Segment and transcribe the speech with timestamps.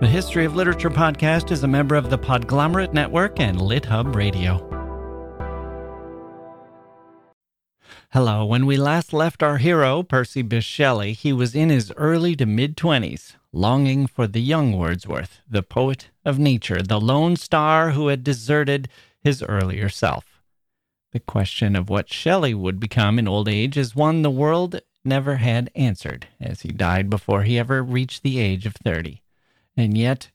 [0.00, 4.64] The History of Literature podcast is a member of the Podglomerate Network and LitHub Radio.
[8.12, 8.44] Hello.
[8.44, 12.46] When we last left our hero, Percy Bysshe Shelley, he was in his early to
[12.46, 18.06] mid 20s, longing for the young Wordsworth, the poet of nature, the lone star who
[18.06, 18.88] had deserted
[19.20, 20.40] his earlier self.
[21.10, 25.38] The question of what Shelley would become in old age is one the world never
[25.38, 29.22] had answered, as he died before he ever reached the age of 30.
[29.78, 30.30] And yet,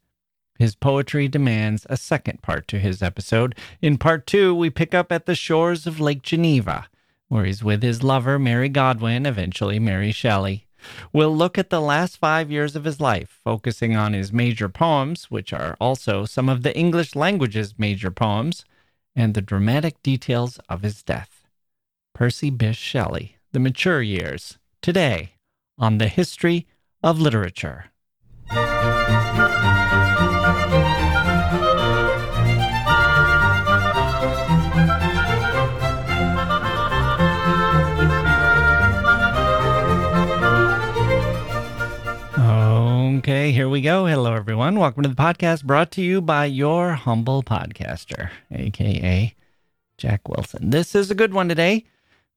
[0.57, 3.53] his poetry demands a second part to his episode.
[3.79, 6.87] In part two, we pick up at the shores of Lake Geneva
[7.33, 10.67] where he's with his lover, Mary Godwin, eventually Mary Shelley.
[11.11, 15.31] We'll look at the last five years of his life, focusing on his major poems,
[15.31, 18.65] which are also some of the English language's major poems,
[19.15, 21.47] and the dramatic details of his death.
[22.13, 25.33] Percy Bysshe Shelley, The Mature Years, today
[25.79, 26.67] on the History
[27.01, 27.85] of Literature.
[43.23, 44.05] Okay, here we go.
[44.05, 44.77] Hello, everyone.
[44.77, 49.33] Welcome to the podcast brought to you by your humble podcaster, aka
[49.97, 50.69] Jacke Wilson.
[50.69, 51.85] This is a good one today.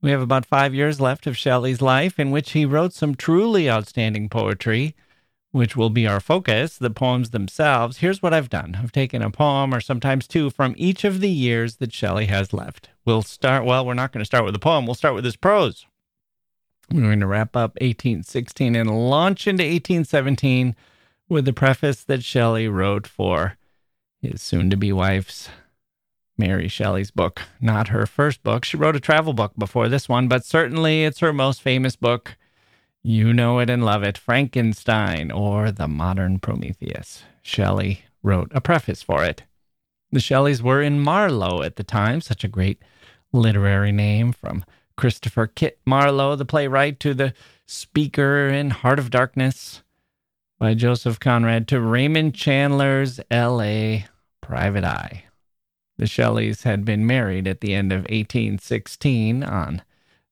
[0.01, 3.69] We have about five years left of Shelley's life in which he wrote some truly
[3.69, 4.95] outstanding poetry,
[5.57, 7.97] which will be our focus, the poems themselves.
[7.97, 11.31] Here's what I've done I've taken a poem or sometimes two from each of the
[11.31, 12.91] years that Shelley has left.
[13.07, 15.37] We'll start, well, we're not going to start with the poem, we'll start with his
[15.37, 15.87] prose.
[16.93, 20.77] We're going to wrap up 1816 and launch into 1817
[21.31, 23.57] with the preface that Shelley wrote for
[24.21, 25.49] his soon to be wife's
[26.37, 27.41] Mary Shelley's book.
[27.63, 28.67] Not her first book.
[28.67, 32.37] She wrote a travel book before this one, but certainly it's her most famous book.
[33.09, 37.23] You know it and love it Frankenstein or The Modern Prometheus.
[37.41, 39.45] Shelley wrote a preface for it.
[40.11, 42.83] The Shelleys were in Marlow at the time, such a great
[43.33, 44.65] literary name from
[44.97, 47.33] Christopher Kit Marlowe, the playwright, to the
[47.65, 49.85] speaker in Heart of Darkness
[50.59, 54.07] by Joseph Conrad, to Raymond Chandler's L.A.
[54.41, 55.27] Private Eye.
[55.97, 59.83] The Shelleys had been married at the end of 1816 on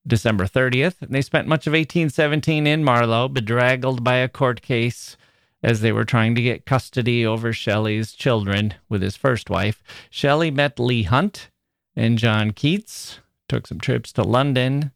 [0.06, 1.00] December 30th.
[1.00, 5.16] and They spent much of 1817 in Marlow, bedraggled by a court case
[5.62, 9.82] as they were trying to get custody over Shelley's children with his first wife.
[10.10, 11.48] Shelley met Leigh Hunt
[11.97, 14.92] and John Keats, took some trips to London,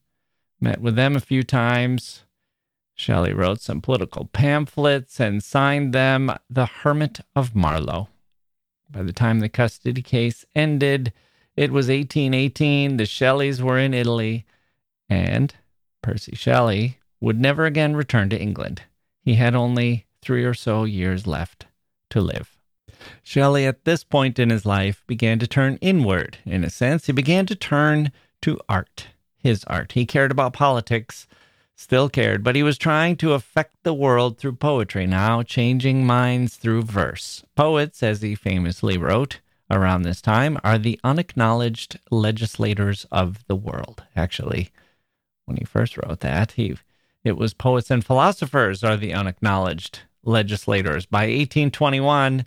[0.60, 2.24] met with them a few times.
[2.94, 8.08] Shelley wrote some political pamphlets and signed them The Hermit of Marlow.
[8.90, 11.12] By the time the custody case ended,
[11.56, 12.96] it was 1818.
[12.96, 14.44] The Shelleys were in Italy,
[15.08, 15.54] and
[16.02, 18.82] Percy Shelley would never again return to England.
[19.22, 21.66] He had only three or so years left
[22.10, 22.56] to live.
[23.22, 26.38] Shelley, at this point in his life, began to turn inward.
[26.44, 29.92] In a sense, he began to turn to art, his art.
[29.92, 31.26] He cared about politics,
[31.76, 36.56] still cared, but he was trying to affect the world through poetry now, changing minds
[36.56, 37.44] through verse.
[37.54, 39.40] Poets, as he famously wrote
[39.70, 44.02] around this time, are the unacknowledged legislators of the world.
[44.16, 44.70] Actually,
[45.48, 46.76] when he first wrote that, he
[47.24, 51.04] it was poets and philosophers are the unacknowledged legislators.
[51.04, 52.46] By 1821,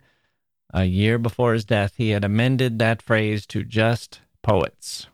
[0.72, 5.08] a year before his death, he had amended that phrase to just poets.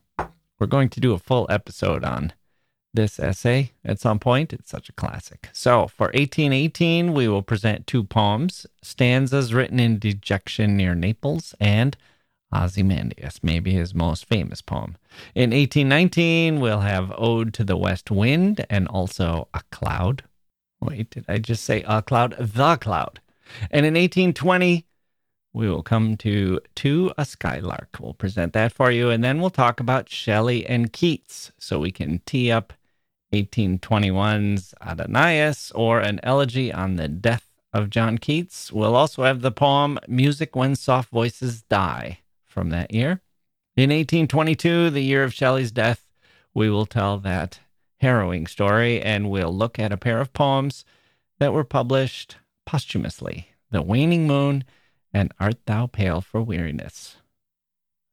[0.59, 2.33] We're going to do a full episode on
[2.95, 4.53] this essay at some point.
[4.53, 5.49] It's such a classic.
[5.53, 11.97] So, for 1818, we will present two poems stanzas written in dejection near Naples and
[12.53, 14.97] Ozymandias, maybe his most famous poem.
[15.35, 20.25] In 1819, we'll have Ode to the West Wind and also A Cloud.
[20.81, 22.37] Wait, did I just say A Cloud?
[22.39, 23.21] The Cloud.
[23.71, 24.87] And in 1820,
[25.53, 27.97] we will come to To a Skylark.
[28.01, 31.91] We'll present that for you, and then we'll talk about Shelley and Keats so we
[31.91, 32.73] can tee up
[33.33, 38.73] 1821's Adonais or an elegy on the death of John Keats.
[38.73, 43.21] We'll also have the poem Music When Soft Voices Die from that year.
[43.77, 46.05] In 1822, the year of Shelley's death,
[46.53, 47.61] we will tell that
[47.99, 50.85] harrowing story and we'll look at a pair of poems
[51.39, 52.37] that were published
[52.67, 54.65] posthumously The Waning Moon
[55.13, 57.17] and Art Thou Pale for Weariness.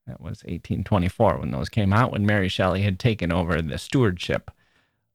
[0.07, 4.51] That was 1824 when those came out, when Mary Shelley had taken over the stewardship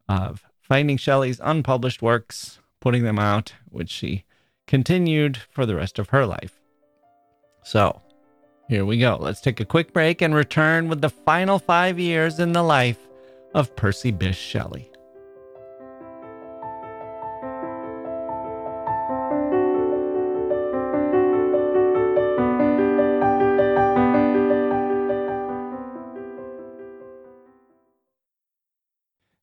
[0.09, 4.25] of finding Shelley's unpublished works, putting them out, which she
[4.67, 6.61] continued for the rest of her life.
[7.63, 8.03] So,
[8.71, 9.19] here we go.
[9.21, 13.09] Let's take a quick break and return with the final five years in the life
[13.53, 14.89] of Percy Bysshe Shelley.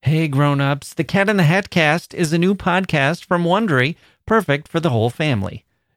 [0.03, 4.69] Hey grown-ups, The Cat in the Hat cast is a new podcast from Wondery, perfect
[4.69, 5.65] for the whole family.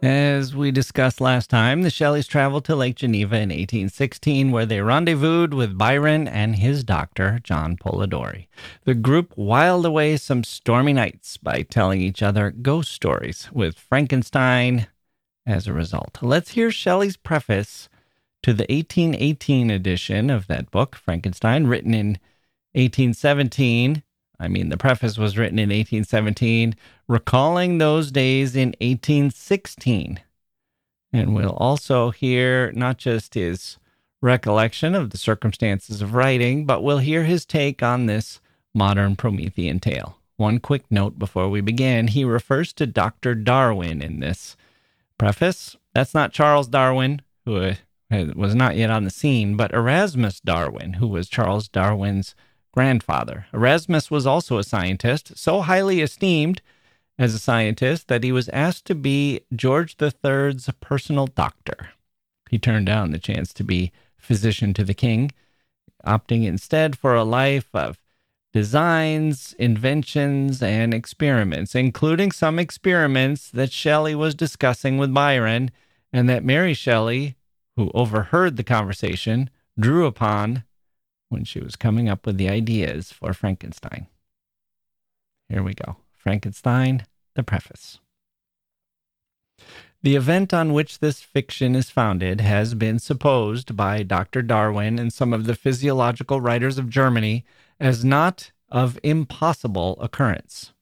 [0.00, 4.80] As we discussed last time, the Shelleys traveled to Lake Geneva in 1816, where they
[4.80, 8.46] rendezvoused with Byron and his doctor, John Polidori.
[8.84, 14.86] The group whiled away some stormy nights by telling each other ghost stories, with Frankenstein
[15.44, 16.18] as a result.
[16.22, 17.88] Let's hear Shelley's preface
[18.44, 22.18] to the 1818 edition of that book, Frankenstein, written in
[22.74, 24.04] 1817
[24.40, 26.74] I mean, the preface was written in 1817,
[27.08, 30.20] recalling those days in 1816.
[31.12, 33.78] And we'll also hear not just his
[34.20, 38.40] recollection of the circumstances of writing, but we'll hear his take on this
[38.74, 40.18] modern Promethean tale.
[40.36, 43.34] One quick note before we begin he refers to Dr.
[43.34, 44.56] Darwin in this
[45.18, 45.76] preface.
[45.94, 47.74] That's not Charles Darwin, who uh,
[48.36, 52.36] was not yet on the scene, but Erasmus Darwin, who was Charles Darwin's
[52.78, 53.46] grandfather.
[53.52, 56.62] Erasmus was also a scientist, so highly esteemed
[57.18, 61.88] as a scientist that he was asked to be George III's personal doctor.
[62.48, 65.32] He turned down the chance to be physician to the king,
[66.06, 67.98] opting instead for a life of
[68.52, 75.72] designs, inventions, and experiments, including some experiments that Shelley was discussing with Byron
[76.12, 77.34] and that Mary Shelley,
[77.74, 80.62] who overheard the conversation, drew upon
[81.28, 84.06] when she was coming up with the ideas for Frankenstein.
[85.48, 88.00] Here we go Frankenstein, the preface.
[90.02, 94.42] The event on which this fiction is founded has been supposed by Dr.
[94.42, 97.44] Darwin and some of the physiological writers of Germany
[97.80, 100.72] as not of impossible occurrence.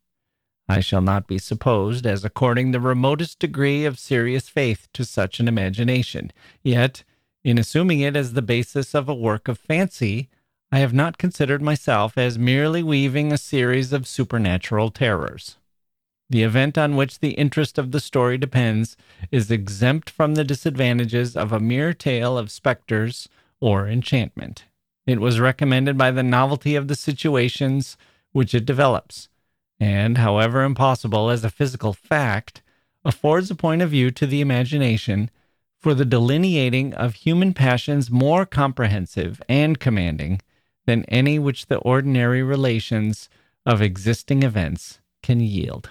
[0.69, 5.39] I shall not be supposed as according the remotest degree of serious faith to such
[5.39, 6.33] an imagination.
[6.63, 7.05] Yet,
[7.45, 10.29] in assuming it as the basis of a work of fancy,
[10.73, 15.57] I have not considered myself as merely weaving a series of supernatural terrors.
[16.29, 18.97] The event on which the interest of the story depends
[19.31, 23.29] is exempt from the disadvantages of a mere tale of specters
[23.61, 24.64] or enchantment.
[25.07, 27.97] It was recommended by the novelty of the situations
[28.33, 29.29] which it develops,
[29.79, 32.61] and, however impossible as a physical fact,
[33.05, 35.31] affords a point of view to the imagination
[35.79, 40.40] for the delineating of human passions more comprehensive and commanding
[40.87, 43.28] than any which the ordinary relations
[43.64, 45.90] of existing events can yield.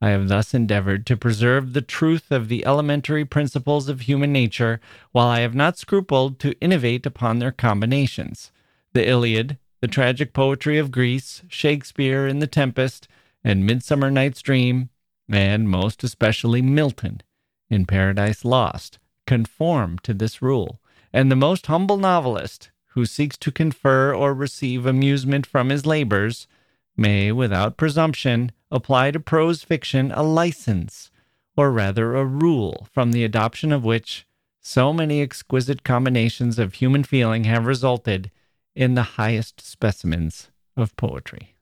[0.00, 4.80] I have thus endeavored to preserve the truth of the elementary principles of human nature,
[5.12, 8.52] while I have not scrupled to innovate upon their combinations.
[8.92, 13.08] The Iliad, the tragic poetry of Greece, Shakespeare in The Tempest,
[13.42, 14.90] and Midsummer Night's Dream,
[15.30, 17.22] and most especially Milton
[17.68, 20.80] in Paradise Lost, conform to this rule,
[21.12, 26.48] and the most humble novelist, who seeks to confer or receive amusement from his labors
[26.96, 31.10] may, without presumption, apply to prose fiction a license,
[31.58, 34.26] or rather a rule, from the adoption of which
[34.62, 38.30] so many exquisite combinations of human feeling have resulted
[38.74, 41.54] in the highest specimens of poetry.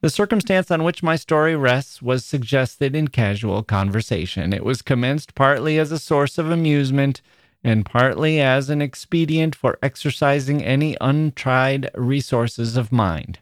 [0.00, 4.52] The circumstance on which my story rests was suggested in casual conversation.
[4.52, 7.22] It was commenced partly as a source of amusement
[7.62, 13.38] and partly as an expedient for exercising any untried resources of mind.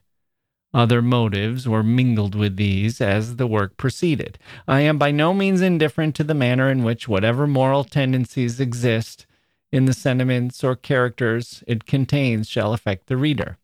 [0.74, 4.38] Other motives were mingled with these as the work proceeded.
[4.66, 9.26] I am by no means indifferent to the manner in which whatever moral tendencies exist
[9.72, 13.58] in the sentiments or characters it contains shall affect the reader.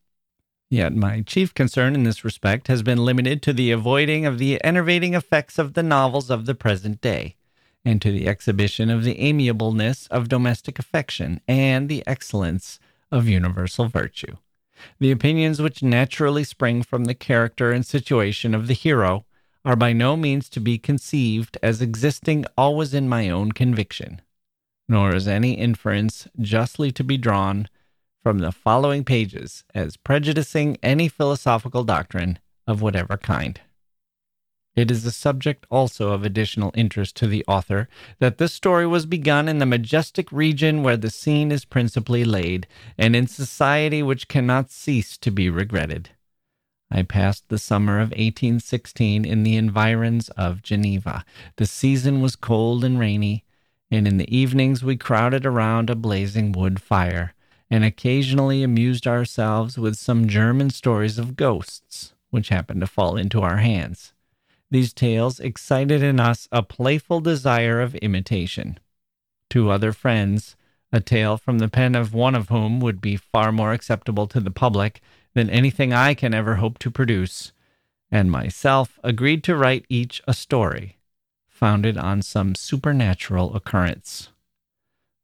[0.71, 4.63] Yet my chief concern in this respect has been limited to the avoiding of the
[4.65, 7.37] enervating effects of the novels of the present day,
[7.85, 12.79] and to the exhibition of the amiableness of domestic affection and the excellence
[13.11, 14.37] of universal virtue.
[14.99, 19.25] The opinions which naturally spring from the character and situation of the hero
[19.65, 24.21] are by no means to be conceived as existing always in my own conviction,
[24.89, 27.69] nor is any inference justly to be drawn
[28.23, 33.61] from the following pages as prejudicing any philosophical doctrine of whatever kind.
[34.77, 37.89] It is a subject also of additional interest to the author
[38.19, 42.67] that this story was begun in the majestic region where the scene is principally laid,
[42.99, 46.11] and in society which cannot cease to be regretted.
[46.91, 51.25] I passed the summer of 1816 in the environs of Geneva.
[51.57, 53.45] The season was cold and rainy,
[53.93, 57.35] and in the evenings we crowded around a blazing wood fire,
[57.71, 63.41] and occasionally amused ourselves with some German stories of ghosts, which happened to fall into
[63.41, 64.14] our hands.
[64.71, 68.79] These tales excited in us a playful desire of imitation.
[69.51, 70.57] Two other friends,
[70.93, 74.41] a tale from the pen of one of whom would be far more acceptable to
[74.41, 75.01] the public
[75.35, 77.53] than anything I can ever hope to produce,
[78.11, 80.99] and myself agreed to write each a story
[81.55, 84.29] founded on some supernatural occurrence.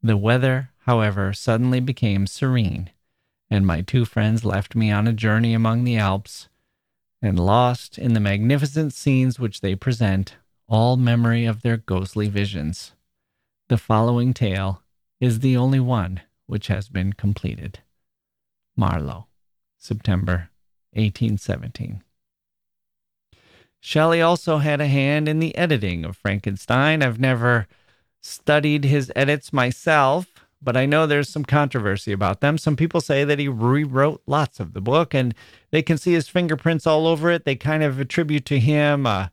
[0.03, 2.91] The weather, however, suddenly became serene,
[3.51, 6.49] and my two friends left me on a journey among the Alps
[7.23, 10.37] and lost in the magnificent scenes which they present
[10.69, 12.93] all memory of their ghostly visions.
[13.69, 14.83] The following tale
[15.21, 17.81] is the only one which has been completed.
[18.77, 19.27] Marlow,
[19.79, 20.51] September
[20.93, 22.03] 1817.
[23.81, 27.03] Shelley also had a hand in the editing of Frankenstein.
[27.03, 27.67] I've never
[28.21, 32.59] studied his edits myself, but I know there's some controversy about them.
[32.59, 35.35] Some people say that he rewrote lots of the book and
[35.71, 37.45] they can see his fingerprints all over it.
[37.45, 39.33] They kind of attribute to him a,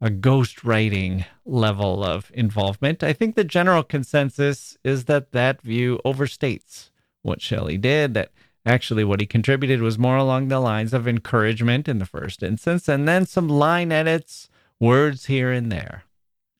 [0.00, 3.02] a ghost writing level of involvement.
[3.02, 6.90] I think the general consensus is that that view overstates
[7.22, 8.30] what Shelley did, that
[8.66, 12.88] actually what he contributed was more along the lines of encouragement in the first instance,
[12.88, 16.04] and then some line edits, words here and there.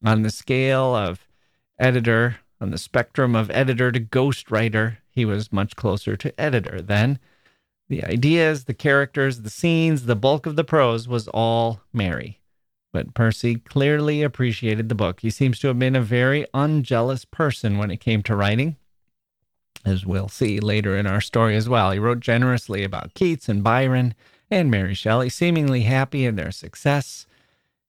[0.04, 1.26] On the scale of
[1.78, 7.18] editor on the spectrum of editor to ghostwriter, he was much closer to editor then.
[7.88, 12.40] The ideas, the characters, the scenes, the bulk of the prose was all Mary.
[12.92, 15.20] But Percy clearly appreciated the book.
[15.20, 18.76] He seems to have been a very unjealous person when it came to writing,
[19.84, 21.92] as we'll see later in our story as well.
[21.92, 24.14] He wrote generously about Keats and Byron
[24.50, 27.26] and Mary Shelley, seemingly happy in their success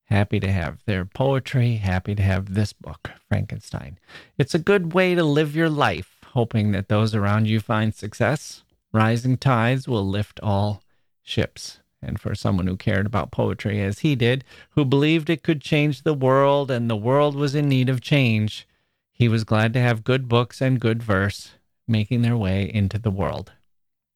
[0.08, 4.00] happy to have their poetry, happy to have this book, Frankenstein.
[4.38, 8.64] It's a good way to live your life, hoping that those around you find success.
[8.94, 10.82] Rising tides will lift all
[11.24, 11.80] ships.
[12.02, 16.04] And for someone who cared about poetry as he did, who believed it could change
[16.04, 18.68] the world and the world was in need of change,
[19.12, 21.54] he was glad to have good books and good verse
[21.88, 23.54] making their way into the world.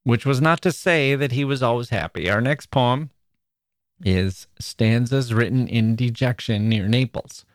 [0.03, 2.29] Which was not to say that he was always happy.
[2.29, 3.09] Our next poem
[4.03, 7.45] is stanzas written in dejection near Naples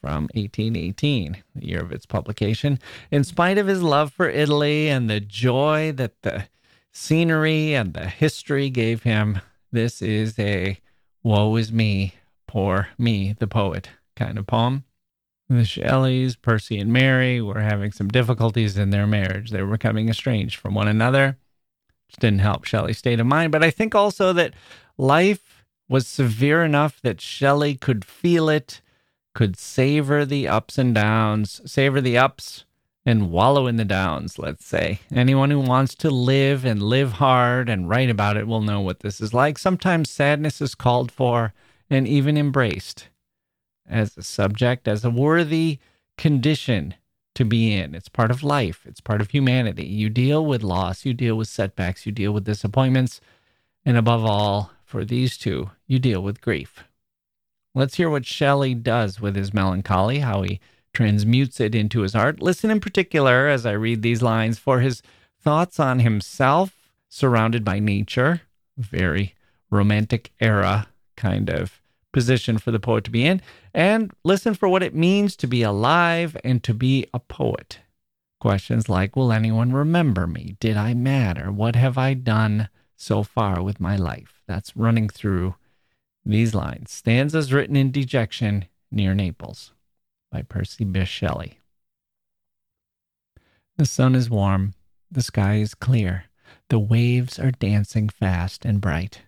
[0.00, 2.78] from 1818, the year of its publication.
[3.10, 6.48] In spite of his love for Italy and the joy that the
[6.92, 10.80] scenery and the history gave him, this is a
[11.22, 12.14] woe is me,
[12.46, 14.84] poor me, the poet kind of poem.
[15.48, 19.50] The Shelleys, Percy and Mary, were having some difficulties in their marriage.
[19.50, 21.38] They were becoming estranged from one another.
[22.06, 23.50] Which didn't help Shelley's state of mind.
[23.50, 24.54] But I think also that
[24.96, 25.49] life
[25.90, 28.80] was severe enough that Shelley could feel it,
[29.34, 32.64] could savor the ups and downs, savor the ups
[33.04, 35.00] and wallow in the downs, let's say.
[35.12, 39.00] Anyone who wants to live and live hard and write about it will know what
[39.00, 39.58] this is like.
[39.58, 41.52] Sometimes sadness is called for
[41.90, 43.08] and even embraced
[43.88, 45.80] as a subject, as a worthy
[46.16, 46.94] condition
[47.34, 47.96] to be in.
[47.96, 49.86] It's part of life, it's part of humanity.
[49.86, 53.20] You deal with loss, you deal with setbacks, you deal with disappointments,
[53.84, 56.82] and above all, for these two, you deal with grief.
[57.76, 60.58] Let's hear what Shelley does with his melancholy, how he
[60.92, 62.42] transmutes it into his art.
[62.42, 65.00] Listen in particular as I read these lines for his
[65.40, 68.42] thoughts on himself surrounded by nature,
[68.76, 69.36] very
[69.70, 71.80] romantic era kind of
[72.12, 73.40] position for the poet to be in,
[73.72, 77.78] and listen for what it means to be alive and to be a poet.
[78.40, 80.56] Questions like Will anyone remember me?
[80.58, 81.52] Did I matter?
[81.52, 82.68] What have I done
[83.00, 84.39] so far with my life.
[84.50, 85.54] That's running through
[86.26, 86.90] these lines.
[86.90, 89.72] Stanzas written in dejection near Naples
[90.32, 91.60] by Percy Bysshe Shelley.
[93.76, 94.74] The sun is warm,
[95.08, 96.24] the sky is clear,
[96.68, 99.20] the waves are dancing fast and bright.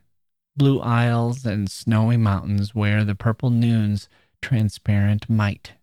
[0.57, 4.09] Blue isles and snowy mountains wear the purple noon's
[4.41, 5.75] transparent might.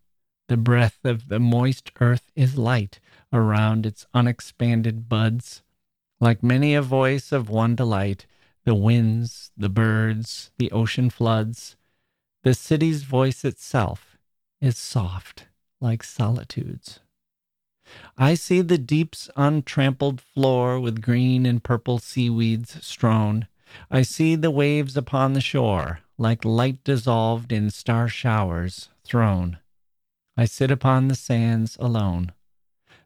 [0.50, 3.00] The breath of the moist earth is light
[3.31, 5.63] around its unexpanded buds.
[6.19, 8.25] Like many a voice of one delight,
[8.69, 11.75] the winds, the birds, the ocean floods,
[12.43, 14.15] the city's voice itself
[14.61, 15.47] is soft
[15.81, 16.99] like solitude's.
[18.15, 23.47] I see the deep's untrampled floor with green and purple seaweeds strown.
[23.89, 29.57] I see the waves upon the shore, like light dissolved in star showers, thrown.
[30.38, 32.33] I sit upon the sands alone.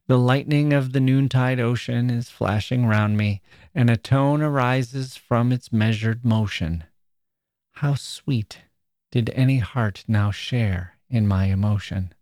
[0.08, 3.42] The lightning of the noontide ocean is flashing round me,
[3.74, 6.84] and a tone arises from its measured motion.
[7.76, 8.64] How sweet
[9.12, 12.14] did any heart now share in my emotion!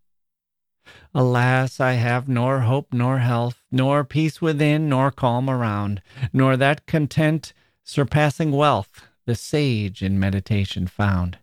[1.15, 6.85] Alas, I have nor hope nor health, nor peace within, nor calm around, nor that
[6.85, 7.51] content
[7.83, 11.39] surpassing wealth the sage in meditation found,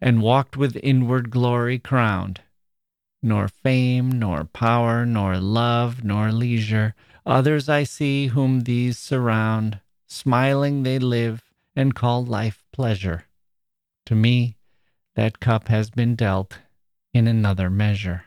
[0.00, 2.42] and walked with inward glory crowned.
[3.22, 6.94] Nor fame, nor power, nor love, nor leisure,
[7.26, 9.80] others I see whom these surround.
[10.06, 11.42] Smiling they live,
[11.76, 13.24] and call life pleasure.
[14.06, 14.56] To me,
[15.14, 16.58] that cup has been dealt
[17.12, 18.24] in another measure.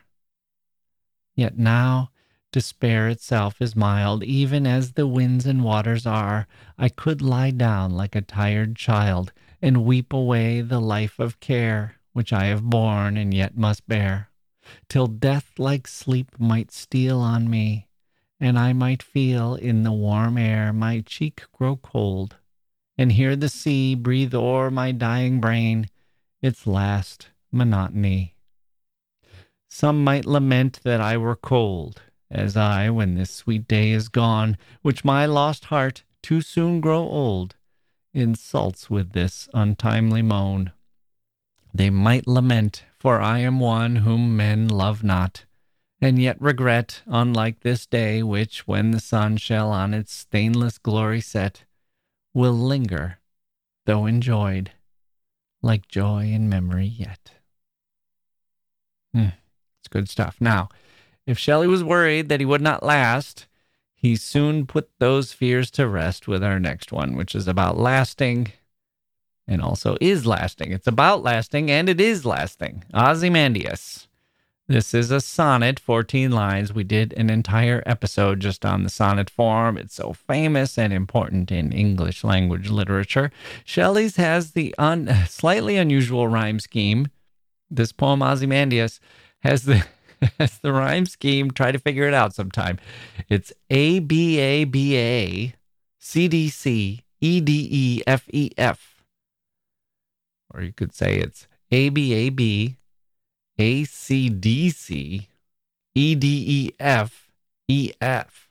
[1.35, 2.11] Yet now
[2.51, 6.47] despair itself is mild, even as the winds and waters are.
[6.77, 11.95] I could lie down like a tired child and weep away the life of care
[12.13, 14.29] which I have borne and yet must bear,
[14.89, 17.87] till death like sleep might steal on me,
[18.39, 22.37] and I might feel in the warm air my cheek grow cold,
[22.97, 25.89] and hear the sea breathe o'er my dying brain
[26.41, 28.35] its last monotony.
[29.69, 34.57] Some might lament that I were cold, as I, when this sweet day is gone,
[34.81, 37.55] which my lost heart, too soon grow old,
[38.13, 40.71] insults with this untimely moan.
[41.73, 45.43] They might lament, for I am one whom men love not,
[45.99, 51.19] and yet regret, unlike this day, which, when the sun shall on its stainless glory
[51.19, 51.65] set,
[52.33, 53.19] will linger,
[53.85, 54.71] though enjoyed,
[55.61, 57.31] like joy in memory yet.
[59.13, 59.35] Hmm.
[59.81, 60.37] It's good stuff.
[60.39, 60.69] Now,
[61.27, 63.47] if Shelley was worried that he would not last,
[63.93, 68.53] he soon put those fears to rest with our next one, which is about lasting
[69.47, 70.71] and also is lasting.
[70.71, 72.83] It's about lasting and it is lasting.
[72.93, 74.07] Ozymandias.
[74.67, 76.71] This is a sonnet, 14 lines.
[76.71, 79.77] We did an entire episode just on the sonnet form.
[79.77, 83.29] It's so famous and important in English language literature.
[83.65, 87.07] Shelley's has the un- slightly unusual rhyme scheme.
[87.69, 89.01] This poem, Ozymandias,
[89.39, 89.85] has the
[90.39, 91.51] has the rhyme scheme.
[91.51, 92.79] Try to figure it out sometime.
[93.27, 95.53] It's A B A B A
[95.99, 98.92] C D C E D E F E F.
[100.53, 102.77] Or you could say it's A B A B
[103.57, 105.27] A C D C
[105.95, 107.31] E D E F
[107.67, 108.49] E F.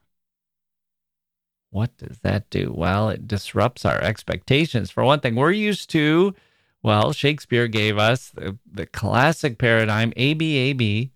[1.71, 2.73] What does that do?
[2.75, 4.91] Well, it disrupts our expectations.
[4.91, 6.35] For one thing, we're used to
[6.83, 11.13] well, Shakespeare gave us the, the classic paradigm A B A B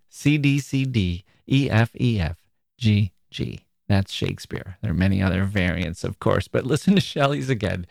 [3.88, 4.79] That's Shakespeare.
[4.83, 7.87] There are many other variants, of course, but listen to Shelley's again.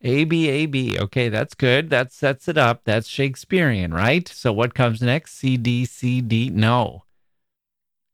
[0.00, 0.98] A B A B.
[0.98, 1.90] Okay, that's good.
[1.90, 2.84] That sets it up.
[2.84, 4.26] That's Shakespearean, right?
[4.26, 5.34] So what comes next?
[5.34, 6.48] C D C D.
[6.48, 7.04] No.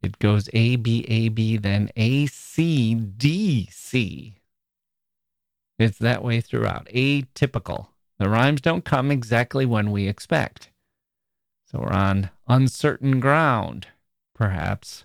[0.02, 4.38] It goes A B A B, then A C D C.
[5.78, 6.88] It's that way throughout.
[6.88, 7.88] Atypical.
[8.18, 10.70] The rhymes don't come exactly when we expect.
[11.70, 13.86] So we're on uncertain ground,
[14.34, 15.04] perhaps.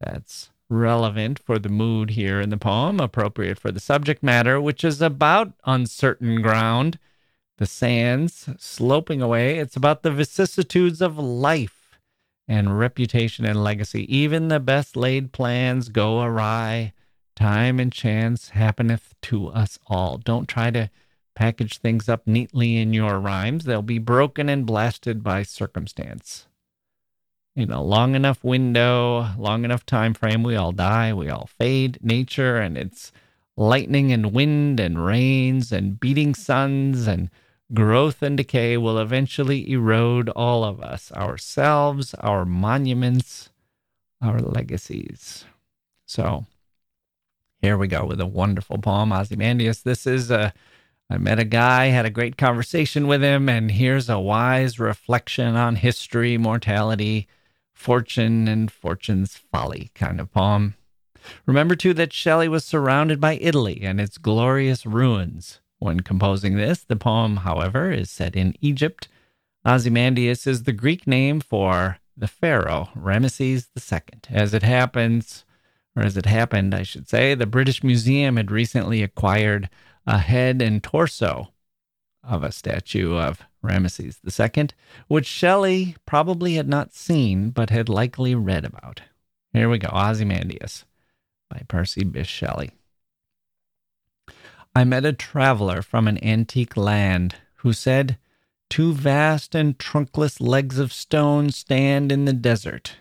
[0.00, 4.82] That's relevant for the mood here in the poem, appropriate for the subject matter, which
[4.82, 6.98] is about uncertain ground.
[7.58, 9.58] The sands sloping away.
[9.58, 11.98] It's about the vicissitudes of life
[12.48, 14.12] and reputation and legacy.
[14.14, 16.92] Even the best laid plans go awry.
[17.36, 20.18] Time and chance happeneth to us all.
[20.18, 20.90] Don't try to
[21.34, 26.46] package things up neatly in your rhymes, they'll be broken and blasted by circumstance.
[27.54, 31.98] You know, long enough window, long enough time frame, we all die, we all fade.
[32.02, 33.12] Nature and its
[33.56, 37.28] lightning and wind and rains and beating suns and
[37.74, 43.50] growth and decay will eventually erode all of us, ourselves, our monuments,
[44.22, 45.44] our legacies.
[46.06, 46.46] So,
[47.60, 49.82] Here we go with a wonderful poem, Ozymandias.
[49.82, 50.52] This is a.
[51.10, 55.56] I met a guy, had a great conversation with him, and here's a wise reflection
[55.56, 57.28] on history, mortality,
[57.82, 60.74] fortune, and fortune's folly kind of poem.
[61.46, 65.60] Remember, too, that Shelley was surrounded by Italy and its glorious ruins.
[65.78, 69.08] When composing this, the poem, however, is set in Egypt.
[69.66, 74.00] Ozymandias is the Greek name for the pharaoh, Ramesses II.
[74.30, 75.44] As it happens,
[75.96, 79.68] or as it happened, I should say, the British Museum had recently acquired
[80.06, 81.52] a head and torso
[82.24, 84.68] of a statue of Ramesses II,
[85.08, 89.02] which Shelley probably had not seen but had likely read about.
[89.52, 90.84] Here we go Ozymandias
[91.50, 92.70] by Percy Bysshe Shelley.
[94.74, 98.18] I met a traveler from an antique land who said,
[98.70, 102.96] Two vast and trunkless legs of stone stand in the desert.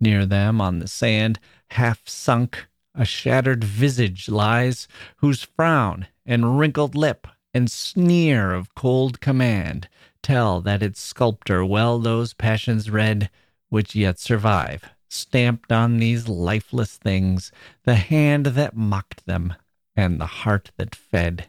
[0.00, 1.38] Near them on the sand,
[1.70, 9.20] half sunk, a shattered visage lies, whose frown and wrinkled lip and sneer of cold
[9.20, 9.88] command
[10.22, 13.28] tell that its sculptor well those passions read
[13.68, 17.50] which yet survive, stamped on these lifeless things,
[17.82, 19.52] the hand that mocked them
[19.96, 21.48] and the heart that fed.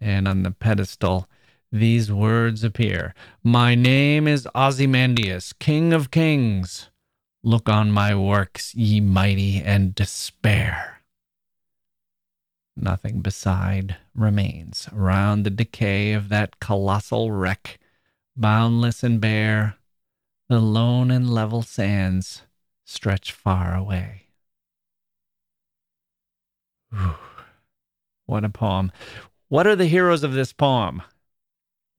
[0.00, 1.28] And on the pedestal,
[1.70, 3.14] these words appear
[3.44, 6.90] My name is Ozymandias, King of Kings.
[7.44, 10.99] Look on my works, ye mighty, and despair.
[12.82, 17.78] Nothing beside remains around the decay of that colossal wreck,
[18.34, 19.76] boundless and bare.
[20.48, 22.42] The lone and level sands
[22.86, 24.28] stretch far away.
[26.90, 27.16] Whew.
[28.24, 28.92] What a poem.
[29.48, 31.02] What are the heroes of this poem?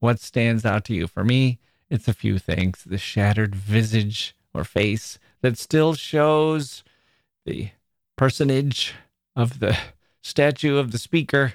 [0.00, 1.06] What stands out to you?
[1.06, 2.82] For me, it's a few things.
[2.84, 6.82] The shattered visage or face that still shows
[7.46, 7.70] the
[8.16, 8.94] personage
[9.36, 9.78] of the
[10.22, 11.54] statue of the speaker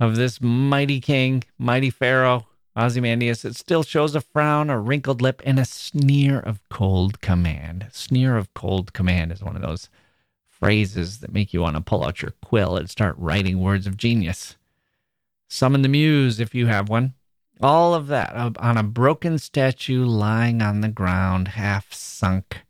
[0.00, 2.46] of this mighty king, mighty pharaoh,
[2.76, 3.44] Ozymandias.
[3.44, 7.88] It still shows a frown, a wrinkled lip, and a sneer of cold command.
[7.92, 9.88] Sneer of cold command is one of those
[10.48, 13.96] phrases that make you want to pull out your quill and start writing words of
[13.96, 14.56] genius.
[15.48, 17.14] Summon the muse if you have one.
[17.60, 22.63] All of that uh, on a broken statue lying on the ground, half sunk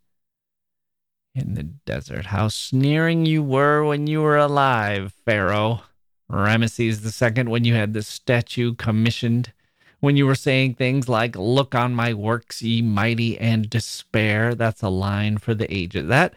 [1.34, 2.26] in the desert.
[2.26, 5.82] How sneering you were when you were alive, Pharaoh.
[6.30, 9.52] Ramesses II, when you had the statue commissioned,
[10.00, 14.54] when you were saying things like, Look on my works, ye mighty, and despair.
[14.54, 16.08] That's a line for the ages.
[16.08, 16.34] That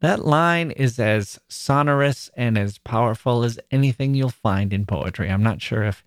[0.00, 5.30] that line is as sonorous and as powerful as anything you'll find in poetry.
[5.30, 6.02] I'm not sure if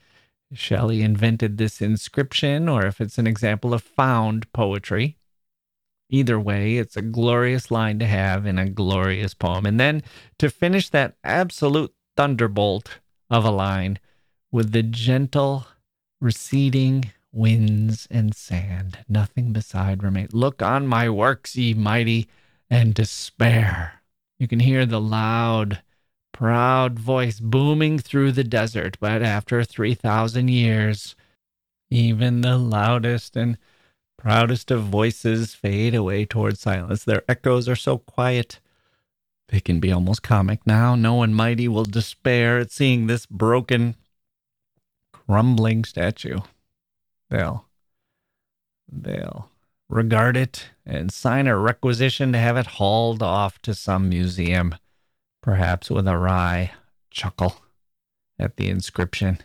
[0.51, 5.17] Shelley invented this inscription or if it's an example of found poetry.
[6.13, 9.65] Either way, it's a glorious line to have in a glorious poem.
[9.65, 10.03] And then
[10.37, 12.99] to finish that absolute thunderbolt
[13.31, 13.97] of a line
[14.51, 15.65] with the gentle
[16.21, 20.27] receding winds and sand, nothing beside remain.
[20.31, 22.27] Look on my works, ye mighty
[22.69, 24.03] and despair.
[24.37, 25.81] You can hear the loud,
[26.31, 31.15] proud voice booming through the desert, but after 3,000 years,
[31.89, 33.57] even the loudest and
[34.23, 37.03] proudest of voices fade away toward silence.
[37.03, 38.59] Their echoes are so quiet.
[39.49, 40.95] They can be almost comic now.
[40.95, 43.95] No one mighty will despair at seeing this broken,
[45.11, 46.39] crumbling statue.
[47.29, 47.65] They'll,
[48.89, 49.49] they'll
[49.89, 54.75] regard it and sign a requisition to have it hauled off to some museum,
[55.41, 56.71] perhaps with a wry
[57.11, 57.57] chuckle
[58.39, 59.39] at the inscription.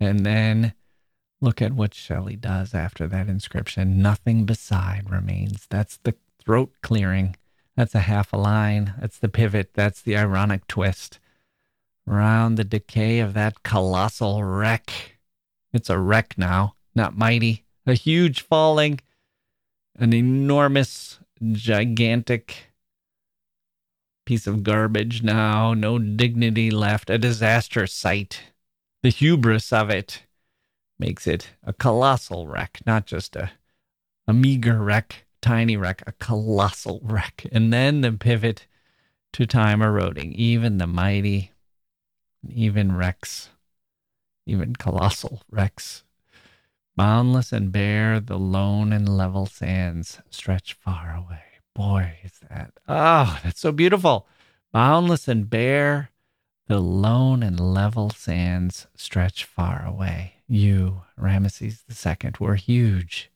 [0.00, 0.72] And then
[1.44, 4.02] look at what Shelley does after that inscription.
[4.02, 5.66] Nothing beside remains.
[5.68, 7.36] That's the throat clearing.
[7.76, 8.94] That's a half a line.
[9.00, 9.74] That's the pivot.
[9.74, 11.18] That's the ironic twist.
[12.06, 15.18] Round the decay of that colossal wreck.
[15.72, 17.64] It's a wreck now, not mighty.
[17.86, 19.00] A huge falling
[19.98, 21.20] an enormous,
[21.52, 22.72] gigantic
[24.26, 28.40] piece of garbage now, no dignity left, a disaster site.
[29.02, 30.22] The hubris of it
[30.98, 33.50] makes it a colossal wreck, not just a,
[34.26, 37.46] a meager wreck, tiny wreck, a colossal wreck.
[37.52, 38.66] And then the pivot
[39.32, 41.50] to time eroding, even the mighty,
[42.48, 43.50] even wrecks,
[44.46, 46.04] even colossal wrecks
[46.96, 51.42] Boundless and bare, the lone and level sands stretch far away.
[51.74, 54.28] Boy, is that, oh, that's so beautiful.
[54.72, 56.10] Boundless and bare,
[56.68, 60.33] the lone and level sands stretch far away.
[60.46, 63.30] You, Ramesses II, were huge.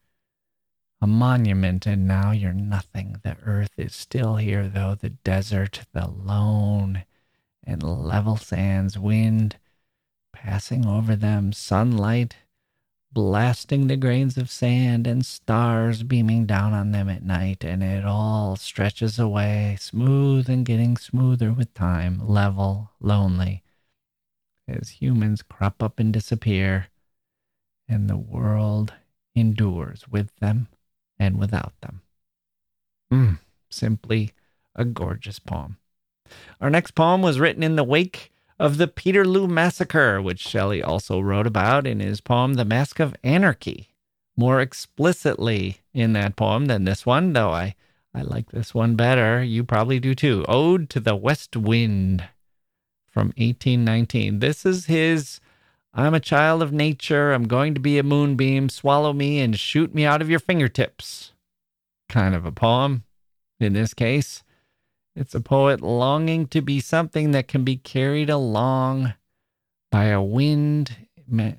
[1.00, 3.16] A monument, and now you're nothing.
[3.22, 7.04] The earth is still here, though, the desert, the lone
[7.64, 9.56] and level sands, wind
[10.32, 12.36] passing over them, sunlight
[13.12, 18.04] blasting the grains of sand and stars beaming down on them at night, and it
[18.04, 23.62] all stretches away, smooth and getting smoother with time, level, lonely,
[24.66, 26.88] as humans crop up and disappear,
[27.88, 28.92] and the world
[29.34, 30.68] endures with them
[31.18, 32.02] and without them.
[33.12, 33.38] Mm,
[33.70, 34.32] simply
[34.74, 35.78] a gorgeous poem.
[36.60, 41.20] Our next poem was written in the wake of the Peterloo Massacre, which Shelley also
[41.20, 43.88] wrote about in his poem, The Mask of Anarchy,
[44.36, 47.74] more explicitly in that poem than this one, though I,
[48.14, 49.42] I like this one better.
[49.42, 50.44] You probably do too.
[50.48, 52.28] Ode to the West Wind
[53.06, 54.40] from 1819.
[54.40, 55.40] This is his
[55.98, 57.32] I'm a child of nature.
[57.32, 58.68] I'm going to be a moonbeam.
[58.68, 61.32] Swallow me and shoot me out of your fingertips.
[62.08, 63.02] Kind of a poem
[63.58, 64.44] in this case.
[65.16, 69.14] It's a poet longing to be something that can be carried along
[69.90, 70.94] by a wind,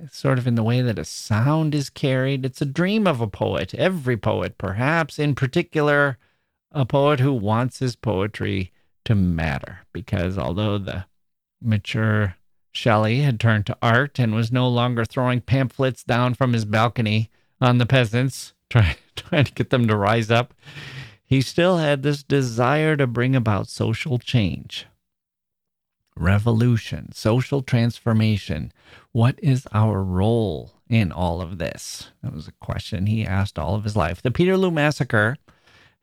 [0.10, 2.45] sort of in the way that a sound is carried.
[2.45, 6.17] It's a dream of a poet, every poet, perhaps, in particular,
[6.71, 8.71] a poet who wants his poetry
[9.04, 9.80] to matter.
[9.91, 11.08] Because although the
[11.62, 12.38] mature
[12.72, 17.30] Shelley had turned to art and was no longer throwing pamphlets down from his balcony
[17.62, 20.54] on the peasants, trying, trying to get them to rise up,
[21.26, 24.88] he still had this desire to bring about social change,
[26.16, 28.72] revolution, social transformation.
[29.12, 32.10] What is our role in all of this?
[32.24, 34.24] That was a question he asked all of his life.
[34.24, 35.38] The Peterloo Massacre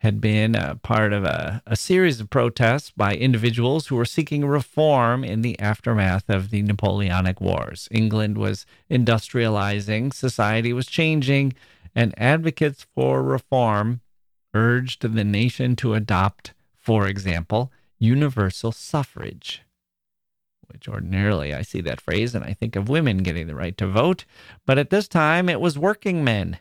[0.01, 4.45] had been a part of a, a series of protests by individuals who were seeking
[4.45, 7.89] reform in the aftermath of the Napoleonic Wars.
[7.91, 11.55] England was industrializing, society was changing,
[11.95, 14.03] and advocates for reform
[14.53, 19.63] urged the nation to adopt, for example, universal suffrage,
[20.67, 23.87] which ordinarily I see that phrase and I think of women getting the right to
[23.87, 24.27] vote,
[24.67, 26.59] but at this time it was working men.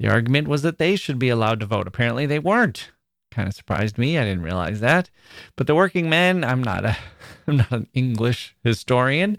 [0.00, 1.86] The argument was that they should be allowed to vote.
[1.86, 2.90] Apparently they weren't.
[3.30, 4.18] Kind of surprised me.
[4.18, 5.10] I didn't realize that.
[5.56, 6.96] But the working men, I'm not a
[7.46, 9.36] I'm not an English historian.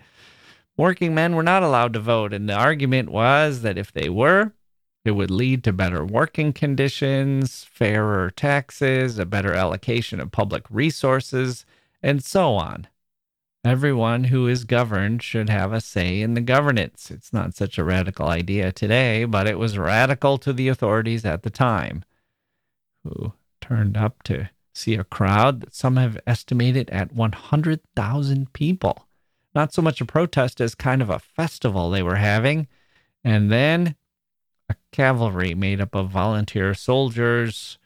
[0.77, 4.53] Working men were not allowed to vote, and the argument was that if they were,
[5.03, 11.65] it would lead to better working conditions, fairer taxes, a better allocation of public resources,
[12.03, 12.87] and so on.
[13.63, 17.11] Everyone who is governed should have a say in the governance.
[17.11, 21.43] It's not such a radical idea today, but it was radical to the authorities at
[21.43, 22.03] the time,
[23.03, 29.07] who turned up to see a crowd that some have estimated at 100,000 people.
[29.53, 32.67] Not so much a protest as kind of a festival they were having.
[33.23, 33.95] And then
[34.69, 37.77] a cavalry made up of volunteer soldiers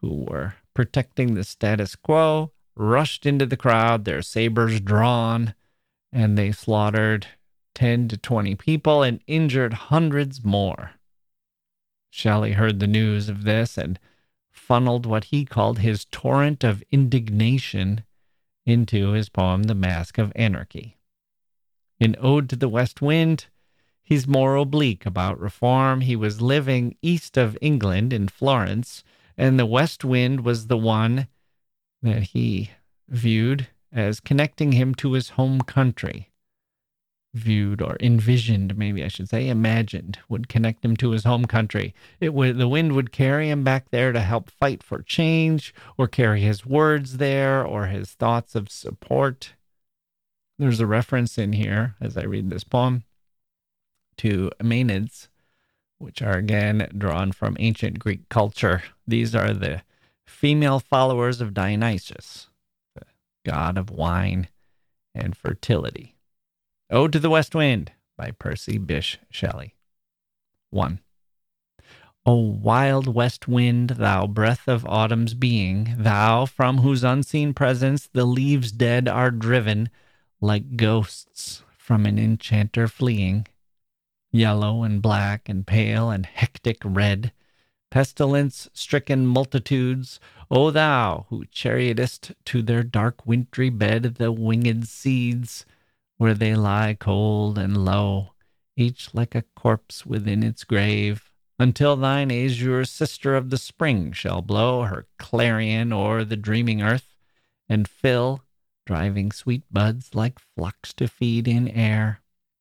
[0.00, 5.54] who were protecting the status quo rushed into the crowd, their sabers drawn,
[6.12, 7.26] and they slaughtered
[7.74, 10.92] 10 to 20 people and injured hundreds more.
[12.10, 13.98] Shelley heard the news of this and
[14.50, 18.04] funneled what he called his torrent of indignation
[18.64, 20.98] into his poem, The Mask of Anarchy.
[22.00, 23.46] In Ode to the West Wind,
[24.08, 26.00] He's more oblique about reform.
[26.00, 29.04] He was living east of England in Florence,
[29.36, 31.28] and the west wind was the one
[32.02, 32.70] that he
[33.08, 36.30] viewed as connecting him to his home country.
[37.34, 41.94] Viewed or envisioned, maybe I should say, imagined, would connect him to his home country.
[42.20, 46.08] It would the wind would carry him back there to help fight for change, or
[46.08, 49.54] carry his words there, or his thoughts of support.
[50.58, 53.04] There's a reference in here as I read this poem
[54.18, 55.28] to Maenads,
[55.98, 58.82] which are again drawn from ancient Greek culture.
[59.06, 59.82] These are the
[60.28, 62.48] female followers of Dionysus,
[62.94, 63.02] the
[63.44, 64.48] god of wine
[65.14, 66.16] and fertility.
[66.90, 69.74] Ode to the West Wind by Percy Bysshe Shelley.
[70.70, 71.00] 1.
[72.26, 78.24] O wild west wind, thou breath of autumn's being, thou from whose unseen presence the
[78.24, 79.88] leaves dead are driven
[80.40, 83.46] like ghosts from an enchanter fleeing
[84.30, 87.32] yellow and black and pale and hectic red,
[87.90, 90.20] pestilence stricken multitudes,
[90.50, 95.66] O thou who chariotest to their dark wintry bed the winged seeds,
[96.16, 98.32] where they lie cold and low,
[98.76, 104.42] each like a corpse within its grave, until thine azure sister of the spring shall
[104.42, 107.16] blow her clarion o'er the dreaming earth,
[107.68, 108.42] and fill,
[108.86, 112.20] driving sweet buds like flocks to feed in air,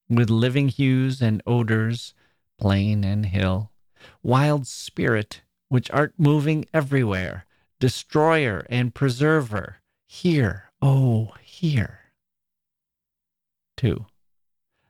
[0.09, 2.13] with living hues and odors,
[2.57, 3.71] plain and hill.
[4.23, 7.45] Wild spirit, which art moving everywhere,
[7.79, 11.99] destroyer and preserver, hear, Oh, hear.
[13.77, 14.05] 2.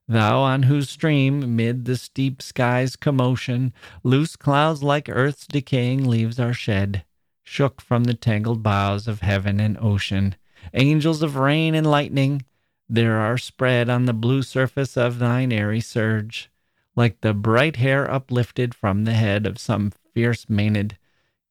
[0.07, 6.39] Thou on whose stream, mid the steep sky's commotion, loose clouds like earth's decaying leaves
[6.39, 7.03] are shed,
[7.43, 10.35] shook from the tangled boughs of heaven and ocean.
[10.73, 12.45] Angels of rain and lightning,
[12.89, 16.49] there are spread on the blue surface of thine airy surge,
[16.97, 20.97] like the bright hair uplifted from the head of some fierce Maenad,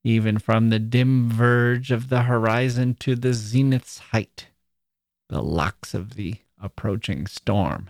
[0.04, 4.48] even from the dim verge of the horizon to the zenith's height,
[5.30, 7.88] the locks of the approaching storm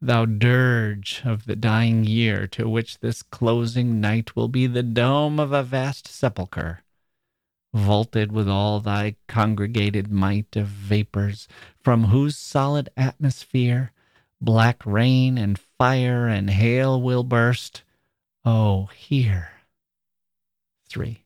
[0.00, 5.40] thou dirge of the dying year, to which this closing night will be the dome
[5.40, 6.82] of a vast sepulchre,
[7.72, 11.48] vaulted with all thy congregated might of vapors,
[11.82, 13.92] from whose solid atmosphere
[14.40, 17.82] black rain and fire and hail will burst.
[18.44, 19.50] Oh, hear.
[20.88, 21.22] 3.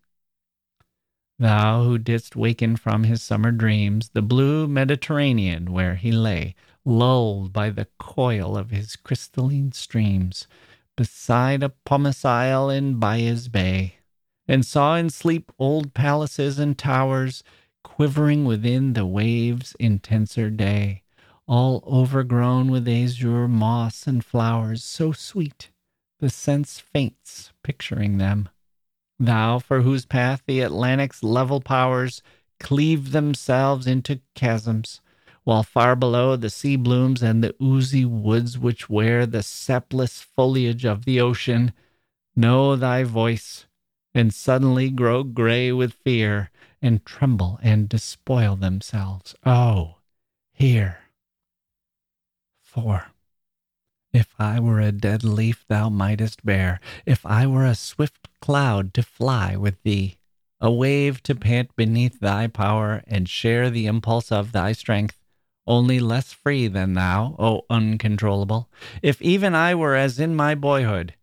[1.38, 7.52] Thou who didst waken from his summer dreams the blue Mediterranean where he lay, lulled
[7.52, 10.46] by the coil of his crystalline streams,
[10.96, 13.94] beside a pumice isle in Baia's Bay,
[14.46, 17.42] and saw in sleep old palaces and towers
[17.82, 21.02] quivering within the waves' intenser day,
[21.50, 25.68] all overgrown with azure moss and flowers so sweet
[26.20, 28.48] the sense faints picturing them.
[29.18, 32.22] Thou, for whose path the Atlantic's level powers
[32.60, 35.00] cleave themselves into chasms,
[35.42, 40.84] while far below the sea blooms and the oozy woods which wear the sapless foliage
[40.84, 41.72] of the ocean
[42.36, 43.66] know thy voice
[44.14, 49.34] and suddenly grow gray with fear and tremble and despoil themselves.
[49.44, 49.96] Oh,
[50.52, 51.09] hear.
[52.70, 53.08] 4.
[54.12, 58.94] If I were a dead leaf thou mightest bear, if I were a swift cloud
[58.94, 60.18] to fly with thee,
[60.60, 65.18] a wave to pant beneath thy power and share the impulse of thy strength,
[65.66, 68.68] only less free than thou, O uncontrollable.
[69.02, 71.14] If even I were as in my boyhood,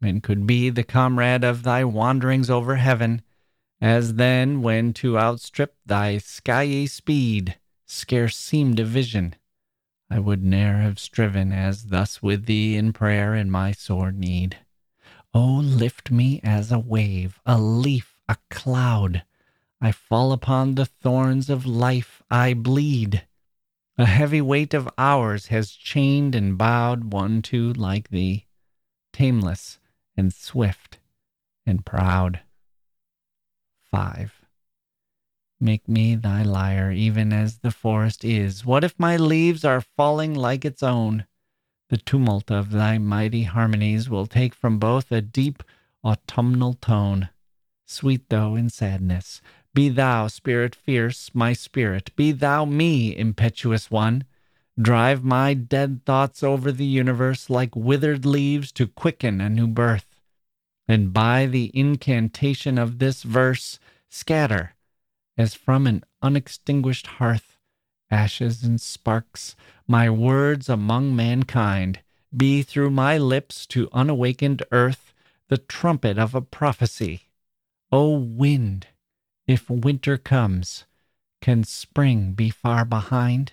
[0.00, 3.22] and could be the comrade of thy wanderings over heaven,
[3.80, 9.34] as then when to outstrip thy skyey speed scarce seemed a vision,
[10.10, 14.58] I would ne'er have striven as thus with thee in prayer in my sore need.
[15.32, 19.24] O lift me as a wave, a leaf, a cloud.
[19.80, 23.26] I fall upon the thorns of life, I bleed.
[23.96, 28.46] A heavy weight of hours has chained and bowed one too like thee,
[29.12, 29.78] tameless
[30.16, 30.98] and swift
[31.66, 32.40] and proud.
[33.90, 34.43] 5.
[35.60, 38.64] Make me thy lyre, even as the forest is.
[38.64, 41.26] What if my leaves are falling like its own?
[41.90, 45.62] The tumult of thy mighty harmonies will take from both a deep
[46.04, 47.28] autumnal tone,
[47.86, 49.40] sweet though in sadness,
[49.74, 52.14] be thou, spirit fierce, my spirit.
[52.14, 54.22] Be thou me, impetuous one.
[54.80, 60.06] Drive my dead thoughts over the universe like withered leaves to quicken a new birth.
[60.86, 64.73] And by the incantation of this verse, scatter,
[65.36, 67.58] as from an unextinguished hearth,
[68.10, 72.00] ashes and sparks, my words among mankind.
[72.36, 75.14] Be through my lips to unawakened earth
[75.48, 77.28] the trumpet of a prophecy.
[77.92, 78.88] O wind!
[79.46, 80.84] If winter comes,
[81.40, 83.52] can spring be far behind?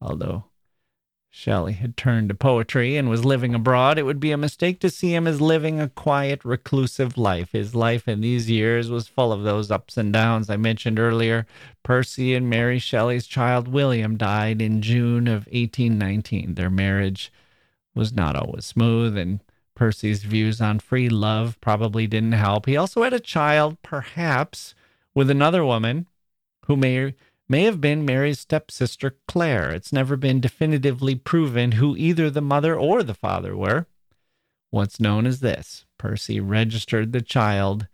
[0.00, 0.49] Although
[1.32, 4.90] Shelley had turned to poetry and was living abroad, it would be a mistake to
[4.90, 7.52] see him as living a quiet, reclusive life.
[7.52, 11.46] His life in these years was full of those ups and downs I mentioned earlier.
[11.84, 16.56] Percy and Mary Shelley's child William died in June of 1819.
[16.56, 17.32] Their marriage
[17.94, 19.40] was not always smooth, and
[19.76, 22.66] Percy's views on free love probably didn't help.
[22.66, 24.74] He also had a child, perhaps,
[25.14, 26.08] with another woman
[26.66, 27.14] who may
[27.50, 29.72] may have been Mary's stepsister Claire.
[29.72, 33.86] It's never been definitively proven who either the mother or the father were.
[34.70, 37.88] What's known is this Percy registered the child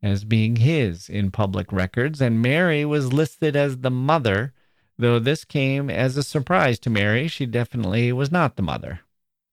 [0.00, 4.52] as being his in public records, and Mary was listed as the mother,
[4.96, 7.26] though this came as a surprise to Mary.
[7.26, 9.00] She definitely was not the mother.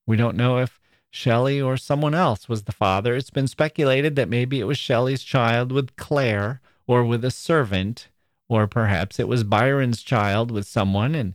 [0.06, 0.80] We don't know if
[1.10, 3.16] Shelley or someone else was the father.
[3.16, 8.06] It's been speculated that maybe it was Shelley's child with Claire or with a servant,
[8.48, 11.34] or perhaps it was Byron's child with someone and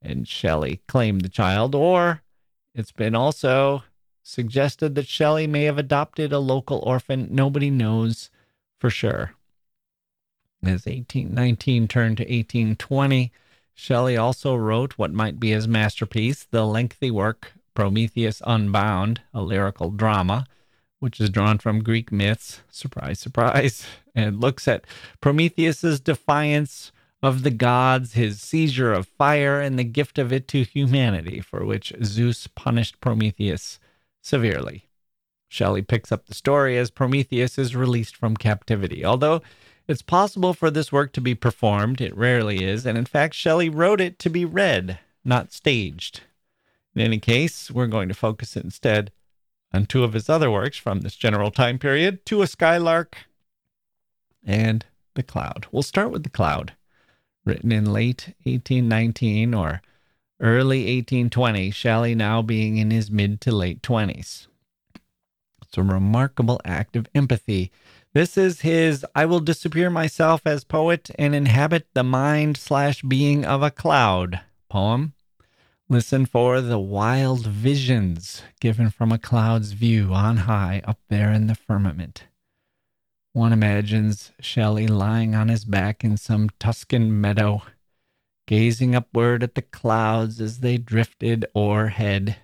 [0.00, 2.22] and Shelley claimed the child, or
[2.74, 3.84] it's been also
[4.22, 7.28] suggested that Shelley may have adopted a local orphan.
[7.30, 8.30] Nobody knows
[8.78, 9.34] for sure.
[10.62, 13.32] As 1819 turned to 1820,
[13.74, 19.90] Shelley also wrote what might be his masterpiece, the lengthy work Prometheus Unbound, a lyrical
[19.90, 20.46] drama,
[21.04, 24.86] which is drawn from Greek myths, surprise, surprise, and looks at
[25.20, 26.92] Prometheus's defiance
[27.22, 31.62] of the gods, his seizure of fire, and the gift of it to humanity, for
[31.62, 33.78] which Zeus punished Prometheus
[34.22, 34.88] severely.
[35.46, 39.04] Shelley picks up the story as Prometheus is released from captivity.
[39.04, 39.42] Although
[39.86, 43.68] it's possible for this work to be performed, it rarely is, and in fact, Shelley
[43.68, 46.22] wrote it to be read, not staged.
[46.94, 49.12] In any case, we're going to focus instead
[49.74, 53.16] on two of his other works from this general time period To a Skylark
[54.44, 55.66] and The Cloud.
[55.72, 56.74] We'll start with The Cloud
[57.44, 59.82] written in late 1819 or
[60.40, 64.46] early 1820, Shelley now being in his mid to late 20s.
[65.62, 67.72] It's a remarkable act of empathy.
[68.12, 73.44] This is his I will disappear myself as poet and inhabit the mind slash being
[73.44, 75.14] of a cloud poem.
[75.90, 81.46] Listen for the wild visions given from a cloud's view on high up there in
[81.46, 82.24] the firmament.
[83.34, 87.64] One imagines Shelley lying on his back in some Tuscan meadow,
[88.46, 92.36] gazing upward at the clouds as they drifted o'erhead.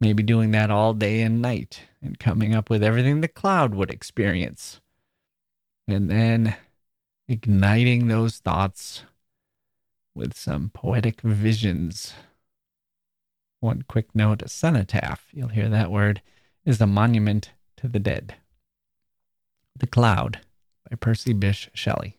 [0.00, 3.90] Maybe doing that all day and night and coming up with everything the cloud would
[3.90, 4.80] experience.
[5.86, 6.56] And then
[7.28, 9.04] igniting those thoughts
[10.14, 12.14] with some poetic visions.
[13.60, 16.22] One quick note a cenotaph, you'll hear that word,
[16.64, 18.34] is a monument to the dead.
[19.78, 20.40] The Cloud
[20.88, 22.16] by Percy Bysshe Shelley.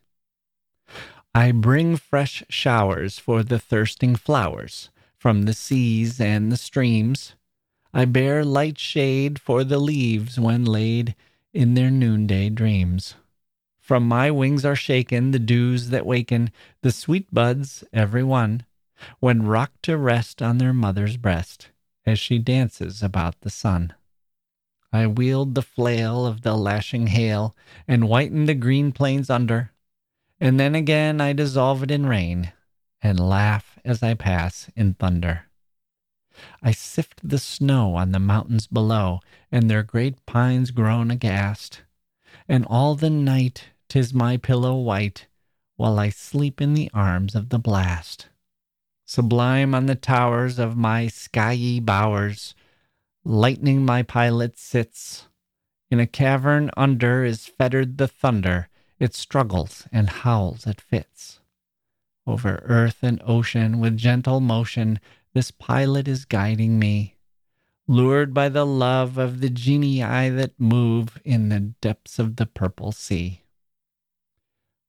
[1.33, 7.35] I bring fresh showers for the thirsting flowers from the seas and the streams.
[7.93, 11.15] I bear light shade for the leaves when laid
[11.53, 13.15] in their noonday dreams.
[13.79, 18.65] From my wings are shaken the dews that waken the sweet buds, every one,
[19.19, 21.69] when rocked to rest on their mother's breast
[22.05, 23.93] as she dances about the sun.
[24.93, 27.55] I wield the flail of the lashing hail
[27.87, 29.71] and whiten the green plains under.
[30.39, 32.51] And then again I dissolve it in rain
[33.01, 35.45] and laugh as I pass in thunder.
[36.61, 39.19] I sift the snow on the mountains below,
[39.51, 41.81] and their great pines groan aghast.
[42.47, 45.27] And all the night 'tis my pillow white,
[45.75, 48.29] while I sleep in the arms of the blast.
[49.13, 52.55] Sublime on the towers of my skiey bowers,
[53.25, 55.27] Lightning my pilot sits.
[55.89, 58.69] In a cavern under is fettered the thunder.
[58.99, 61.41] It struggles and howls at fits.
[62.25, 65.01] Over earth and ocean with gentle motion,
[65.33, 67.17] this pilot is guiding me.
[67.87, 72.93] Lured by the love of the genii that move in the depths of the purple
[72.93, 73.41] sea.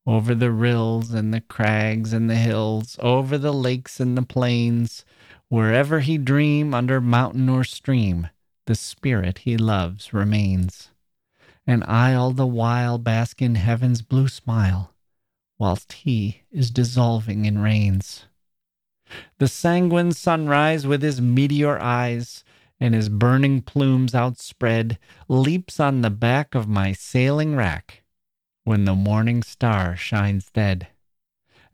[0.06, 5.04] Over the rills and the crags and the hills, over the lakes and the plains,
[5.52, 8.28] Wherever he dream, under mountain or stream,
[8.64, 10.88] the spirit he loves remains.
[11.66, 14.94] And I all the while bask in heaven's blue smile,
[15.58, 18.24] whilst he is dissolving in rains.
[19.36, 22.44] The sanguine sunrise with his meteor eyes
[22.80, 24.98] and his burning plumes outspread
[25.28, 28.01] leaps on the back of my sailing rack
[28.64, 30.88] when the morning star shines dead.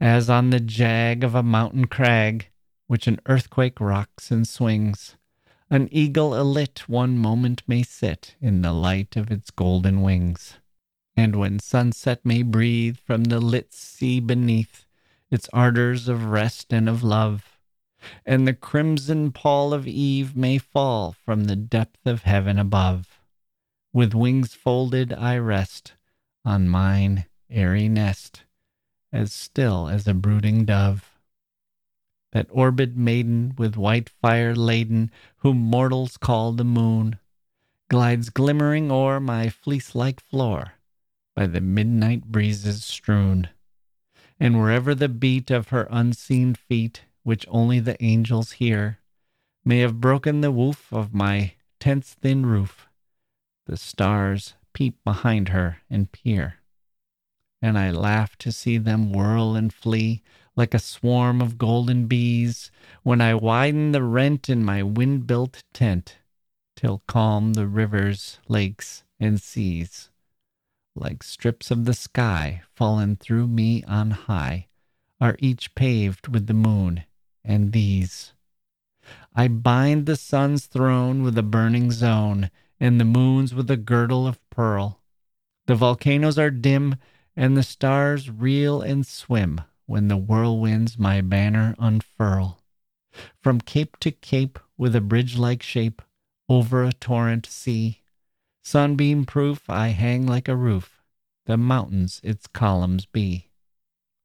[0.01, 2.49] As on the jag of a mountain crag,
[2.87, 5.17] which an earthquake rocks and swings.
[5.71, 10.55] An eagle alit one moment may sit in the light of its golden wings.
[11.15, 14.87] And when sunset may breathe from the lit sea beneath
[15.31, 17.59] its ardors of rest and of love,
[18.25, 23.21] and the crimson pall of eve may fall from the depth of heaven above.
[23.93, 25.95] With wings folded I rest
[26.49, 28.45] on mine airy nest,
[29.13, 31.11] as still as a brooding dove
[32.33, 37.19] that orbed maiden with white fire laden, whom mortals call the moon,
[37.91, 40.73] glides glimmering o'er my fleece like floor,
[41.37, 43.51] by the midnight breezes strewn.
[44.41, 49.01] And wherever the beat of her unseen feet, which only the angels hear,
[49.67, 52.89] may have broken the woof of my tent's thin roof,
[53.67, 56.55] the stars peep behind her and peer.
[57.61, 60.23] And I laugh to see them whirl and flee
[60.55, 62.71] like a swarm of golden bees,
[63.03, 66.19] when I widen the rent in my wind built tent,
[66.77, 70.11] till calm the rivers, lakes, and seas.
[70.95, 74.69] Like strips of the sky fallen through me on high,
[75.21, 77.03] are each paved with the moon,
[77.45, 78.33] and these.
[79.35, 84.27] I bind the sun's throne with a burning zone, and the moon's with a girdle
[84.27, 85.03] of pearl.
[85.67, 86.97] The volcanoes are dim,
[87.37, 92.63] and the stars reel and swim when the whirlwinds my banner unfurl.
[93.43, 96.03] From cape to cape with a bridge like shape
[96.49, 98.03] over a torrent sea,
[98.63, 101.03] Sunbeam proof I hang like a roof,
[101.47, 103.49] the mountains its columns be.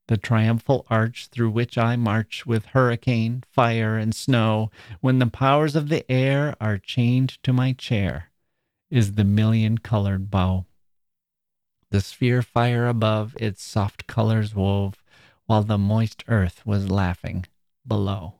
[0.08, 5.78] The triumphal arch through which I march with hurricane, fire, and snow, when the powers
[5.78, 8.32] of the air are chained to my chair,
[8.94, 10.64] is the million colored bow.
[11.90, 15.04] The sphere fire above its soft colors wove,
[15.48, 17.48] while the moist earth was laughing
[17.88, 18.36] below.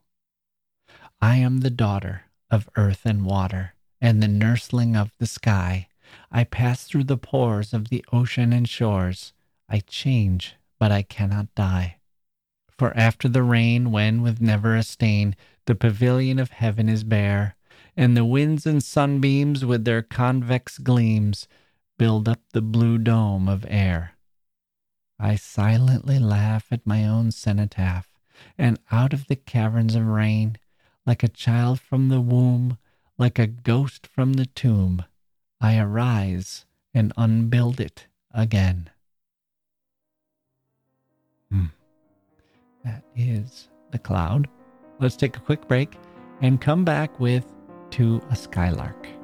[1.20, 5.88] I am the daughter of earth and water, and the nursling of the sky.
[6.32, 9.34] I pass through the pores of the ocean and shores.
[9.68, 11.98] I change, but I cannot die.
[12.78, 15.36] For after the rain, when with never a stain
[15.66, 17.56] the pavilion of heaven is bare,
[17.96, 21.48] and the winds and sunbeams with their convex gleams
[21.98, 24.14] build up the blue dome of air,
[25.20, 28.12] I silently laugh at my own cenotaph,
[28.58, 30.58] and out of the caverns of rain,
[31.06, 32.78] like a child from the womb,
[33.18, 35.06] like a ghost from the tomb,
[35.62, 38.90] I arise and unbuild it again.
[41.50, 41.68] Hmm.
[42.84, 44.50] That is the cloud.
[45.00, 45.96] Let's take a quick break
[46.42, 47.46] and come back with
[47.94, 49.23] To a Skylark.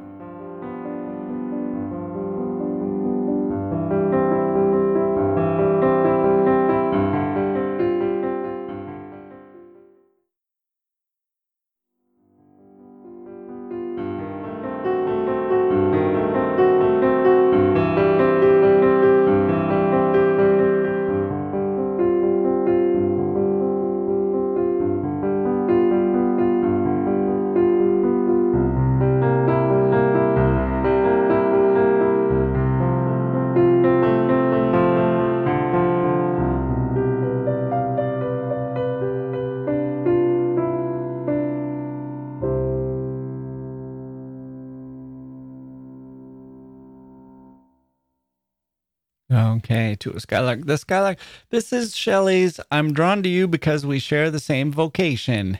[50.09, 50.65] To a Skylark.
[50.65, 51.17] The Skylark.
[51.49, 55.59] This is Shelley's I'm drawn to you because we share the same vocation,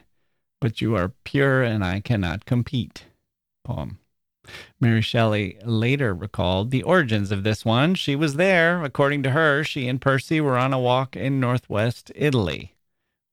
[0.60, 3.06] but you are pure and I cannot compete.
[3.64, 4.00] Poem.
[4.80, 7.94] Mary Shelley later recalled the origins of this one.
[7.94, 8.84] She was there.
[8.84, 12.74] According to her, she and Percy were on a walk in northwest Italy.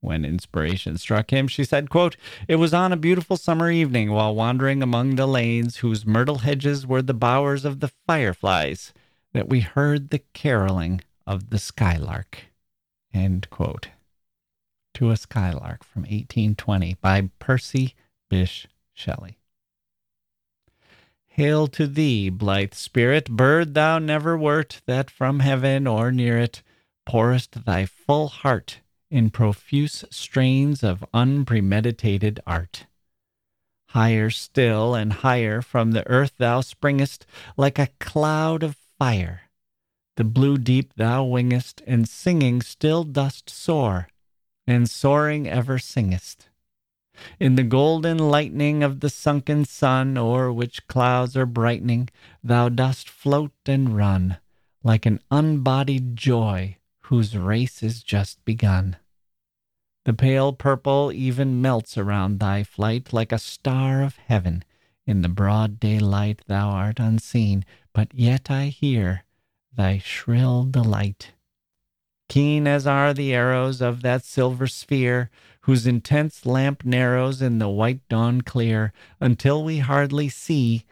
[0.02, 4.34] When inspiration struck him, she said, quote, It was on a beautiful summer evening while
[4.34, 8.92] wandering among the lanes whose myrtle hedges were the bowers of the fireflies
[9.36, 12.46] that we heard the caroling of the skylark.
[13.12, 13.88] End quote.
[14.94, 17.94] To a Skylark from 1820 by Percy
[18.32, 18.64] Bysshe
[18.94, 19.36] Shelley.
[21.26, 26.62] Hail to thee, blithe spirit, bird thou never wert, that from heaven or near it
[27.04, 28.80] pourest thy full heart
[29.10, 32.86] in profuse strains of unpremeditated art.
[33.90, 37.26] Higher still and higher from the earth thou springest,
[37.58, 39.42] like a cloud of fire.
[40.16, 44.08] The blue deep thou wingest, and singing still dost soar,
[44.66, 46.48] and soaring ever singest.
[47.40, 52.08] In the golden lightning of the sunken sun, o'er which clouds are brightening,
[52.42, 54.38] thou dost float and run,
[54.82, 58.96] like an unbodied joy whose race is just begun.
[60.04, 64.62] The pale purple even melts around thy flight, like a star of heaven.
[65.06, 67.64] In the broad daylight thou art unseen,
[67.96, 69.24] but yet I hear
[69.74, 71.32] thy shrill delight.
[72.28, 75.30] Keen as are the arrows of that silver sphere,
[75.62, 80.84] whose intense lamp narrows in the white dawn clear, until we hardly see,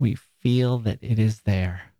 [0.00, 1.92] we feel that it is there.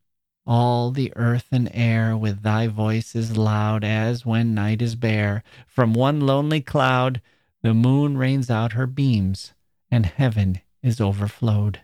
[0.46, 5.42] All the earth and air with thy voice is loud, as when night is bare.
[5.66, 7.20] From one lonely cloud
[7.61, 9.53] the moon rains out her beams,
[9.90, 11.80] and heaven is overflowed.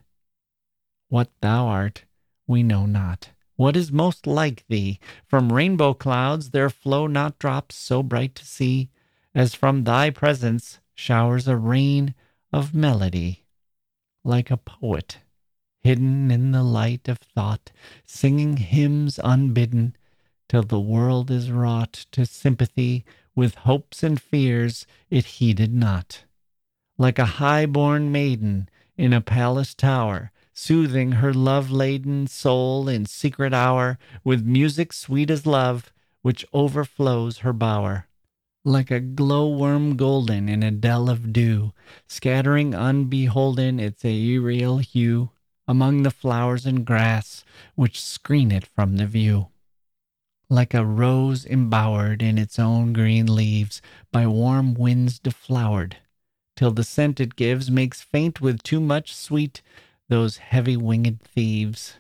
[1.10, 2.06] What thou art,
[2.47, 3.30] we know not.
[3.57, 4.99] What is most like thee?
[5.26, 8.90] From rainbow clouds there flow not drops so bright to see,
[9.34, 12.14] as from thy presence showers a rain
[12.53, 13.45] of melody.
[14.24, 15.18] Like a poet,
[15.82, 17.70] hidden in the light of thought,
[18.05, 19.97] singing hymns unbidden,
[20.49, 26.24] till the world is wrought to sympathy with hopes and fears it heeded not.
[26.97, 33.05] Like a high born maiden in a palace tower, soothing her love laden soul in
[33.05, 35.92] secret hour with music sweet as love,
[36.22, 38.07] which overflows her bower.
[38.64, 41.72] Like a glowworm golden in a dell of dew,
[42.07, 45.30] scattering unbeholden its aerial hue
[45.66, 47.44] among the flowers and grass
[47.74, 49.48] which screen it from the view.
[50.48, 53.82] Like a rose embowered in its own green leaves,
[54.12, 55.96] by warm winds deflowered,
[56.57, 59.62] till the scent it gives makes faint with too much sweet
[60.09, 61.94] those heavy winged thieves.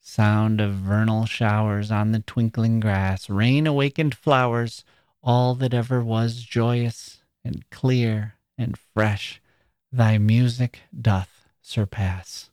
[0.00, 4.84] sound of vernal showers on the twinkling grass, rain awakened flowers,
[5.22, 9.40] all that ever was joyous and clear and fresh,
[9.92, 12.50] thy music doth surpass.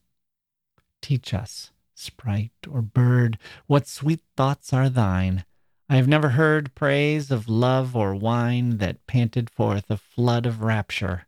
[1.02, 3.38] Teach us, sprite or bird,
[3.68, 5.46] what sweet thoughts are thine.
[5.88, 10.62] I have never heard praise of love or wine that panted forth a flood of
[10.62, 11.26] rapture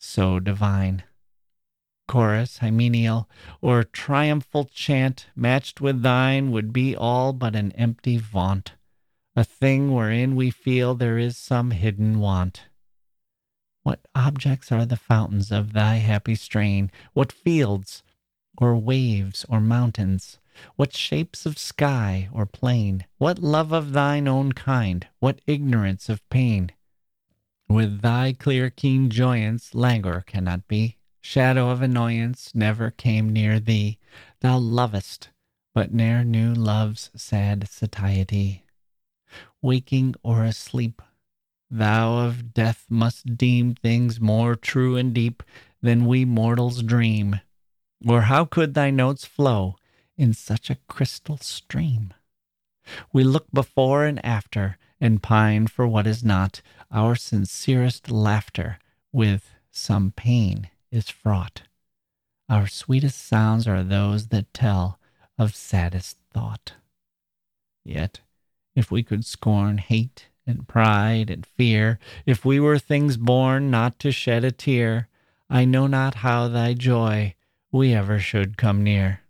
[0.00, 1.04] so divine
[2.10, 3.26] chorus, hymeneal,
[3.60, 8.72] or triumphal chant matched with thine would be all but an empty vaunt,
[9.36, 12.62] a thing wherein we feel there is some hidden want.
[13.84, 16.90] What objects are the fountains of thy happy strain?
[17.12, 18.02] What fields,
[18.58, 20.40] or waves, or mountains?
[20.74, 23.04] What shapes of sky or plain?
[23.18, 25.06] What love of thine own kind?
[25.20, 26.72] What ignorance of pain?
[27.68, 33.98] With thy clear, keen joyance, languor cannot be shadow of annoyance never came near thee.
[34.40, 35.28] Thou lovest,
[35.74, 38.64] but ne'er knew love's sad satiety.
[39.62, 41.02] Waking or asleep,
[41.70, 45.42] thou of death must deem things more true and deep
[45.82, 47.40] than we mortals dream.
[48.06, 49.76] Or how could thy notes flow
[50.16, 52.14] in such a crystal stream?
[53.12, 58.78] We look before and after and pine for what is not, our sincerest laughter
[59.12, 61.62] with some pain is fraught.
[62.48, 64.98] Our sweetest sounds are those that tell
[65.38, 66.74] of saddest thought.
[67.84, 68.20] Yet,
[68.74, 73.98] if we could scorn hate and pride and fear, if we were things born not
[74.00, 75.08] to shed a tear,
[75.48, 77.34] I know not how thy joy
[77.72, 79.20] we ever should come near.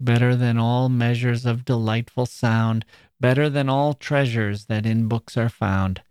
[0.00, 2.84] Better than all measures of delightful sound,
[3.20, 6.02] better than all treasures that in books are found,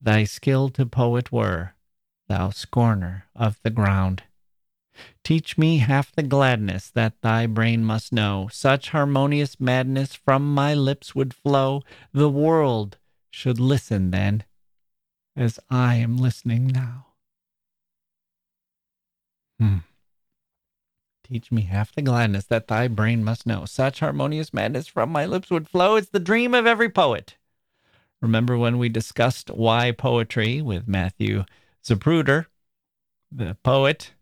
[0.00, 1.74] thy skill to poet were,
[2.28, 4.22] thou scorner of the ground.
[5.24, 8.48] Teach me half the gladness that thy brain must know.
[8.50, 12.98] Such harmonious madness from my lips would flow, the world
[13.30, 14.44] should listen then,
[15.36, 17.06] as I am listening now.
[19.60, 19.78] Hmm.
[21.24, 23.66] Teach me half the gladness that thy brain must know.
[23.66, 25.96] Such harmonious madness from my lips would flow.
[25.96, 27.36] It's the dream of every poet.
[28.22, 31.44] Remember when we discussed why poetry with Matthew
[31.88, 32.46] Zapruder,
[33.32, 34.12] the poet.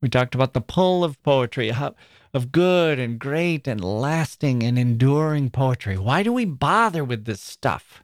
[0.00, 1.94] We talked about the pull of poetry, how,
[2.32, 5.98] of good and great and lasting and enduring poetry.
[5.98, 8.02] Why do we bother with this stuff?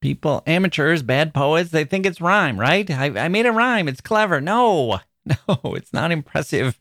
[0.00, 2.90] People, amateurs, bad poets, they think it's rhyme, right?
[2.90, 3.88] I, I made a rhyme.
[3.88, 4.40] It's clever.
[4.40, 6.78] No, no, it's not impressive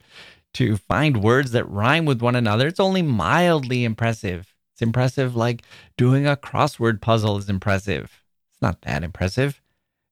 [0.55, 2.67] to find words that rhyme with one another.
[2.67, 4.55] It's only mildly impressive.
[4.73, 5.63] It's impressive like
[5.97, 8.23] doing a crossword puzzle is impressive.
[8.51, 9.61] It's not that impressive.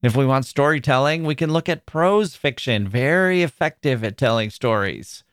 [0.04, 5.24] If we want storytelling, we can look at prose fiction, very effective at telling stories.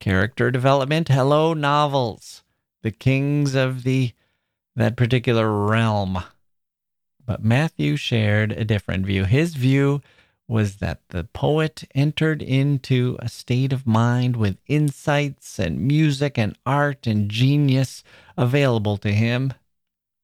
[0.00, 2.42] Character development, hello novels,
[2.82, 4.12] the kings of the
[4.74, 6.18] that particular realm.
[7.24, 9.24] But Matthew shared a different view.
[9.24, 10.02] His view
[10.48, 16.58] was that the poet entered into a state of mind with insights and music and
[16.66, 18.02] art and genius
[18.36, 19.52] available to him,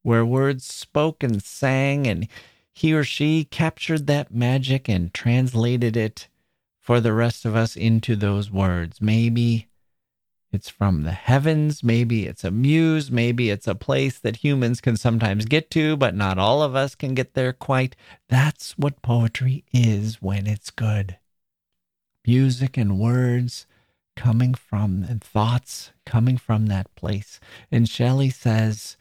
[0.02, 2.26] where words spoke and sang and
[2.78, 6.28] he or she captured that magic and translated it
[6.78, 9.00] for the rest of us into those words.
[9.00, 9.66] Maybe
[10.52, 14.96] it's from the heavens, maybe it's a muse, maybe it's a place that humans can
[14.96, 17.96] sometimes get to, but not all of us can get there quite.
[18.28, 21.18] That's what poetry is when it's good.
[22.24, 23.66] Music and words
[24.14, 27.40] coming from and thoughts coming from that place.
[27.72, 28.96] And Shelley says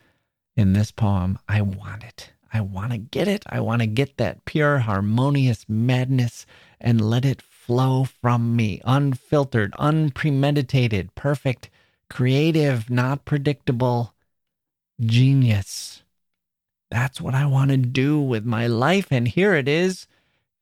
[0.56, 2.32] in this poem, I want it.
[2.54, 3.44] I want to get it.
[3.48, 6.46] I want to get that pure, harmonious madness
[6.80, 11.70] and let it flow from me, unfiltered, unpremeditated, perfect,
[12.10, 14.14] creative, not predictable
[15.02, 16.04] genius.
[16.90, 19.08] That's what I want to do with my life.
[19.12, 20.08] And here it is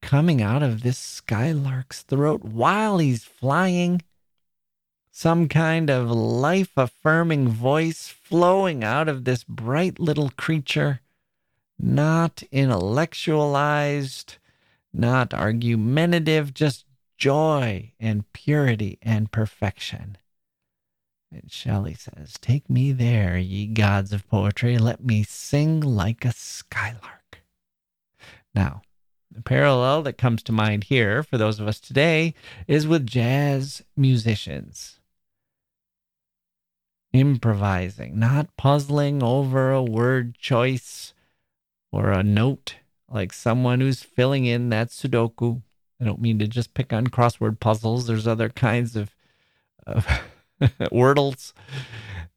[0.01, 4.01] coming out of this skylark's throat while he's flying.
[5.11, 11.01] Some kind of life affirming voice flowing out of this bright little creature
[11.77, 14.37] not intellectualized,
[14.93, 16.85] not argumentative, just
[17.17, 20.17] joy and purity and perfection.
[21.31, 26.31] And Shelley says, Take me there, ye gods of poetry, let me sing like a
[26.31, 27.41] skylark.
[28.53, 28.83] Now,
[29.29, 32.33] the parallel that comes to mind here for those of us today
[32.67, 34.99] is with jazz musicians.
[37.11, 41.13] Improvising, not puzzling over a word choice
[41.91, 42.75] or a note,
[43.09, 45.61] like someone who's filling in that Sudoku.
[45.99, 48.07] I don't mean to just pick on crossword puzzles.
[48.07, 49.15] There's other kinds of,
[49.87, 50.05] of
[50.61, 51.53] wordles.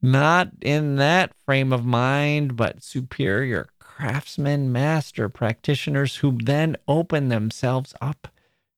[0.01, 7.95] Not in that frame of mind, but superior craftsmen, master practitioners who then open themselves
[8.01, 8.29] up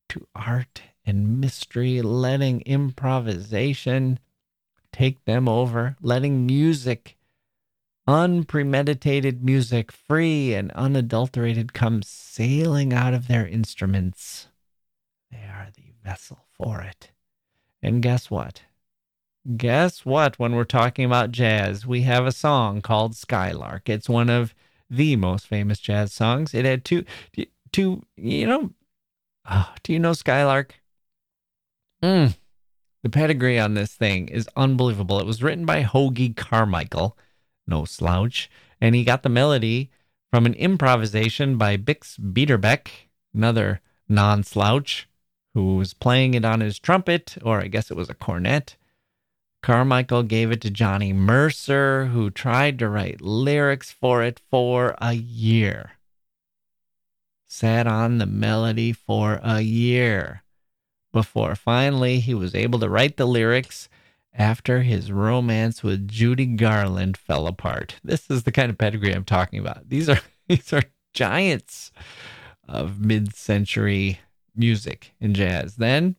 [0.08, 4.18] to art and mystery, letting improvisation
[4.92, 7.16] take them over, letting music,
[8.06, 14.48] unpremeditated music, free and unadulterated, comes sailing out of their instruments.
[15.30, 17.12] They are the vessel for it.
[17.82, 18.62] And guess what?
[19.56, 20.38] Guess what?
[20.38, 23.88] When we're talking about jazz, we have a song called Skylark.
[23.88, 24.54] It's one of
[24.90, 26.52] the most famous jazz songs.
[26.52, 27.04] It had two,
[27.72, 28.70] two, you know,
[29.48, 30.74] oh, do you know Skylark?
[32.02, 32.36] Mm,
[33.02, 35.20] the pedigree on this thing is unbelievable.
[35.20, 37.16] It was written by Hoagy Carmichael,
[37.66, 38.50] no slouch,
[38.80, 39.90] and he got the melody
[40.30, 45.08] from an improvisation by Bix Beiderbecke, another non slouch,
[45.54, 48.76] who was playing it on his trumpet, or I guess it was a cornet.
[49.62, 55.12] Carmichael gave it to Johnny Mercer, who tried to write lyrics for it for a
[55.12, 55.92] year.
[57.46, 60.42] Sat on the melody for a year
[61.12, 63.88] before finally he was able to write the lyrics
[64.32, 67.96] after his romance with Judy Garland fell apart.
[68.04, 69.88] This is the kind of pedigree I'm talking about.
[69.88, 71.92] These are these are giants
[72.66, 74.20] of mid-century
[74.54, 75.76] music and jazz.
[75.76, 76.16] Then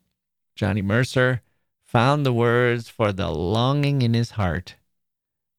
[0.56, 1.42] Johnny Mercer
[1.84, 4.76] found the words for the longing in his heart,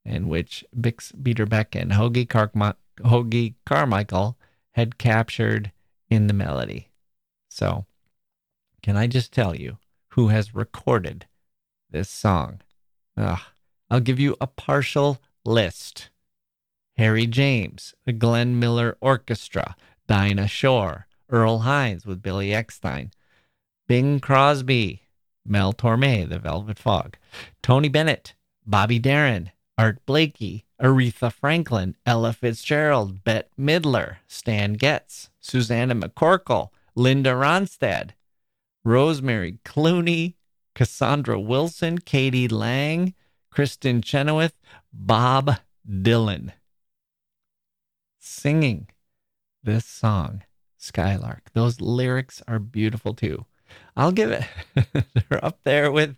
[0.04, 4.36] in which Bix Beiderbecke and Hoagy, Carm- Hoagy Carmichael
[4.72, 5.72] had captured
[6.08, 6.90] in the melody.
[7.48, 7.86] So
[8.82, 9.78] can I just tell you
[10.08, 11.26] who has recorded
[11.92, 12.60] this song?
[13.16, 13.38] Ugh.
[13.90, 16.08] I'll give you a partial list
[16.96, 19.76] Harry James, the Glenn Miller Orchestra,
[20.06, 23.10] Dinah Shore, Earl Hines with Billy Eckstine,
[23.88, 25.02] Bing Crosby,
[25.44, 27.16] Mel Torme, The Velvet Fog,
[27.62, 28.34] Tony Bennett,
[28.66, 37.30] Bobby Darin, Art Blakey, Aretha Franklin, Ella Fitzgerald, Bette Midler, Stan Getz, Susannah McCorkle, Linda
[37.30, 38.10] Ronstadt,
[38.84, 40.34] Rosemary Clooney,
[40.74, 42.48] Cassandra Wilson, k.d.
[42.48, 43.14] lang,
[43.54, 44.54] Kristin Chenoweth,
[44.92, 45.56] Bob
[45.88, 46.52] Dylan.
[48.18, 48.88] Singing
[49.62, 50.42] this song,
[50.78, 51.50] Skylark.
[51.52, 53.46] Those lyrics are beautiful too.
[53.96, 54.44] I'll give it
[55.30, 56.16] they're up there with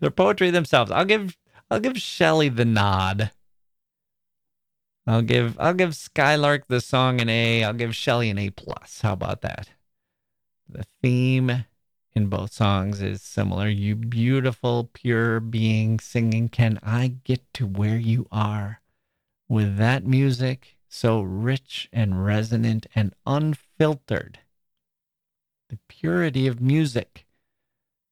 [0.00, 0.90] their poetry themselves.
[0.90, 1.36] I'll give
[1.70, 3.30] I'll give Shelley the nod.
[5.06, 7.64] I'll give I'll give Skylark the song an A.
[7.64, 9.00] I'll give Shelley an A plus.
[9.02, 9.70] How about that?
[10.68, 11.64] The theme
[12.14, 13.68] in both songs is similar.
[13.68, 18.80] You beautiful, pure being singing, Can I get to where you are?
[19.48, 24.40] With that music so rich and resonant and unfiltered.
[25.70, 27.24] The purity of music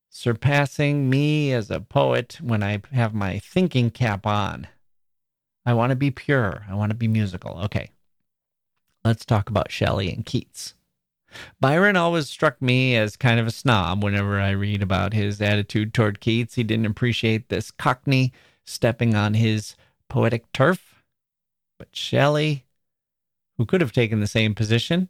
[0.08, 4.66] surpassing me as a poet when I have my thinking cap on.
[5.66, 6.64] I want to be pure.
[6.68, 7.58] I want to be musical.
[7.64, 7.90] Okay.
[9.04, 10.74] Let's talk about Shelley and Keats.
[11.60, 15.94] Byron always struck me as kind of a snob whenever I read about his attitude
[15.94, 16.54] toward Keats.
[16.54, 18.32] He didn't appreciate this cockney
[18.64, 19.76] stepping on his
[20.08, 21.02] poetic turf.
[21.78, 22.66] But Shelley,
[23.56, 25.08] who could have taken the same position,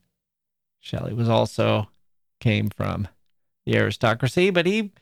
[0.78, 1.90] Shelley was also
[2.40, 3.08] came from
[3.66, 4.92] the aristocracy, but he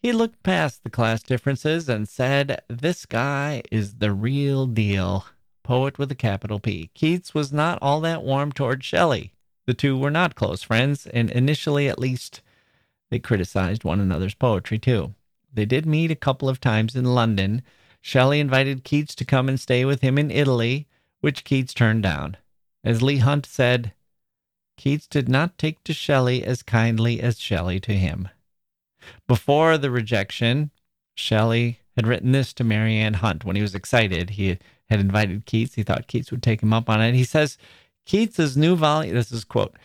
[0.00, 5.26] he looked past the class differences and said, This guy is the real deal.
[5.64, 6.90] Poet with a capital P.
[6.94, 9.32] Keats was not all that warm toward Shelley.
[9.68, 12.40] The two were not close friends, and initially, at least,
[13.10, 15.14] they criticized one another's poetry too.
[15.52, 17.60] They did meet a couple of times in London.
[18.00, 20.86] Shelley invited Keats to come and stay with him in Italy,
[21.20, 22.38] which Keats turned down.
[22.82, 23.92] As Leigh Hunt said,
[24.78, 28.30] Keats did not take to Shelley as kindly as Shelley to him.
[29.26, 30.70] Before the rejection,
[31.14, 34.30] Shelley had written this to Marianne Hunt when he was excited.
[34.30, 34.56] He
[34.88, 35.74] had invited Keats.
[35.74, 37.14] He thought Keats would take him up on it.
[37.14, 37.58] He says,
[38.08, 39.76] Keats's new volume, this is quote,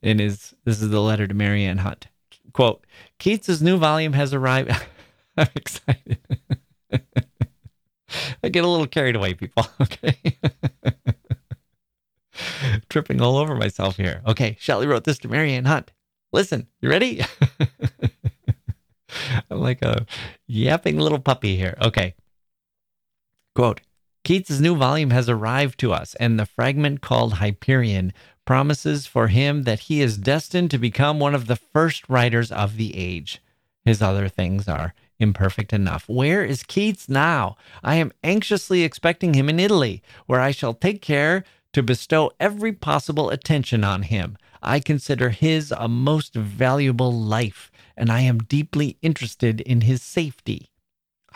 [0.00, 2.06] in his, this is the letter to Marianne Hunt.
[2.52, 2.86] Quote,
[3.18, 4.70] Keats's new volume has arrived.
[5.36, 6.18] I'm excited.
[8.42, 9.66] I get a little carried away, people.
[9.80, 10.38] Okay.
[12.88, 14.22] Tripping all over myself here.
[14.26, 14.56] Okay.
[14.60, 15.92] Shelley wrote this to Marianne Hunt.
[16.32, 17.24] Listen, you ready?
[19.50, 20.06] I'm like a
[20.46, 21.76] yapping little puppy here.
[21.82, 22.14] Okay.
[23.54, 23.80] Quote
[24.26, 28.12] Keats's new volume has arrived to us, and the fragment called Hyperion
[28.44, 32.76] promises for him that he is destined to become one of the first writers of
[32.76, 33.40] the age.
[33.84, 36.08] His other things are imperfect enough.
[36.08, 37.56] Where is Keats now?
[37.84, 42.72] I am anxiously expecting him in Italy, where I shall take care to bestow every
[42.72, 44.36] possible attention on him.
[44.60, 50.72] I consider his a most valuable life, and I am deeply interested in his safety.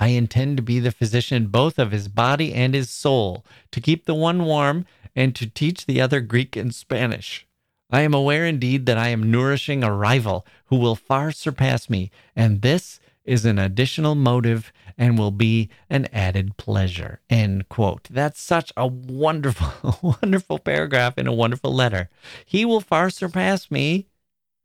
[0.00, 4.06] I intend to be the physician both of his body and his soul, to keep
[4.06, 7.46] the one warm and to teach the other Greek and Spanish.
[7.90, 12.10] I am aware indeed that I am nourishing a rival who will far surpass me,
[12.34, 17.20] and this is an additional motive and will be an added pleasure.
[17.28, 18.08] End quote.
[18.10, 22.08] That's such a wonderful, wonderful paragraph in a wonderful letter.
[22.46, 24.06] He will far surpass me,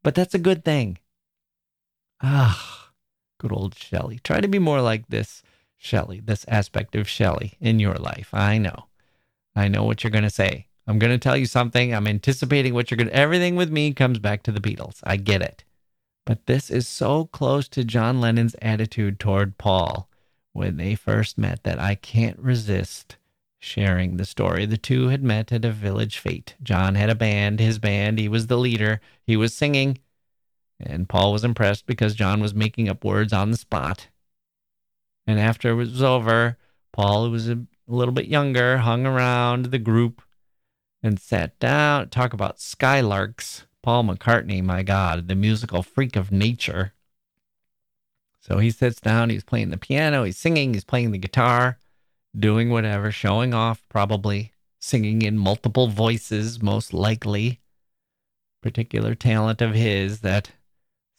[0.03, 0.99] but that's a good thing.
[2.21, 2.84] Ah,
[3.37, 4.19] good old Shelley.
[4.23, 5.43] Try to be more like this
[5.77, 8.29] Shelley, this aspect of Shelley in your life.
[8.33, 8.85] I know.
[9.55, 10.67] I know what you're going to say.
[10.87, 11.93] I'm going to tell you something.
[11.93, 13.15] I'm anticipating what you're going to.
[13.15, 14.99] Everything with me comes back to the Beatles.
[15.03, 15.63] I get it.
[16.25, 20.09] But this is so close to John Lennon's attitude toward Paul
[20.53, 23.17] when they first met that I can't resist
[23.59, 24.65] sharing the story.
[24.65, 26.55] The two had met at a village fete.
[26.61, 28.19] John had a band, his band.
[28.19, 29.97] He was the leader, he was singing.
[30.79, 34.09] And Paul was impressed because John was making up words on the spot.
[35.25, 36.57] And after it was over,
[36.91, 40.21] Paul, who was a little bit younger, hung around the group
[41.01, 42.03] and sat down.
[42.03, 43.65] To talk about skylarks.
[43.81, 46.93] Paul McCartney, my God, the musical freak of nature.
[48.39, 51.77] So he sits down, he's playing the piano, he's singing, he's playing the guitar,
[52.37, 57.59] doing whatever, showing off, probably singing in multiple voices, most likely.
[58.61, 60.51] Particular talent of his, that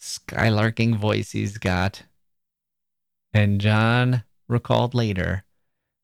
[0.00, 2.04] skylarking voice he's got.
[3.32, 5.44] And John recalled later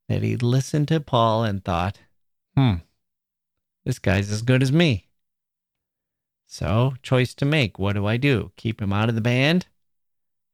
[0.08, 2.00] that he listened to Paul and thought,
[2.56, 2.74] hmm,
[3.84, 5.08] this guy's as good as me.
[6.46, 7.78] So, choice to make.
[7.78, 8.52] What do I do?
[8.56, 9.66] Keep him out of the band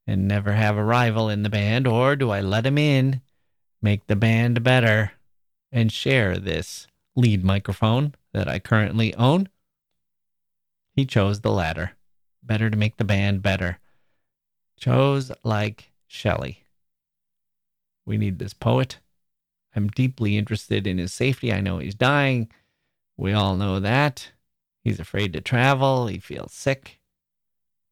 [0.07, 3.21] and never have a rival in the band, or do I let him in,
[3.83, 5.13] make the band better,
[5.71, 9.49] and share this lead microphone that I currently own?
[10.95, 11.98] He chose the latter.
[12.49, 13.79] Better to make the band better.
[14.79, 16.65] Chose like Shelley.
[18.07, 19.01] We need this poet.
[19.77, 21.53] I'm deeply interested in his safety.
[21.53, 22.49] I know he's dying.
[23.19, 24.31] We all know that.
[24.83, 26.07] He's afraid to travel.
[26.07, 27.01] He feels sick.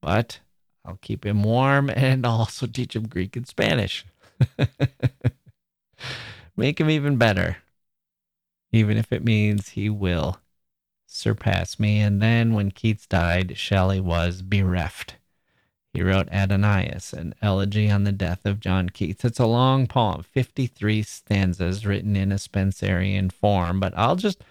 [0.00, 0.40] But
[0.86, 4.06] I'll keep him warm and I'll also teach him Greek and Spanish.
[6.56, 7.58] Make him even better,
[8.72, 10.38] even if it means he will
[11.06, 12.00] surpass me.
[12.00, 15.16] And then when Keats died, Shelley was bereft.
[15.92, 19.24] He wrote Adonais, an elegy on the death of John Keats.
[19.24, 24.44] It's a long poem, 53 stanzas written in a Spenserian form, but I'll just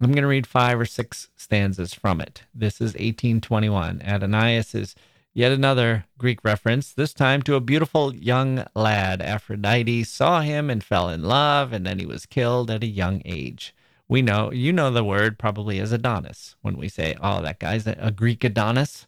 [0.00, 2.44] I'm going to read five or six stanzas from it.
[2.54, 4.00] This is 1821.
[4.00, 4.94] Adonais is
[5.34, 9.20] yet another Greek reference, this time to a beautiful young lad.
[9.20, 13.20] Aphrodite saw him and fell in love, and then he was killed at a young
[13.26, 13.74] age.
[14.10, 17.86] We know, you know the word probably as Adonis when we say, oh, that guy's
[17.86, 19.06] a Greek Adonis.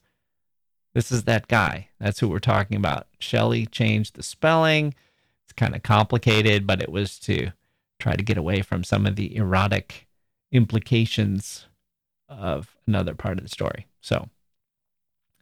[0.94, 1.88] This is that guy.
[1.98, 3.08] That's who we're talking about.
[3.18, 4.94] Shelley changed the spelling.
[5.42, 7.50] It's kind of complicated, but it was to
[7.98, 10.06] try to get away from some of the erotic
[10.52, 11.66] implications
[12.28, 13.88] of another part of the story.
[14.00, 14.28] So,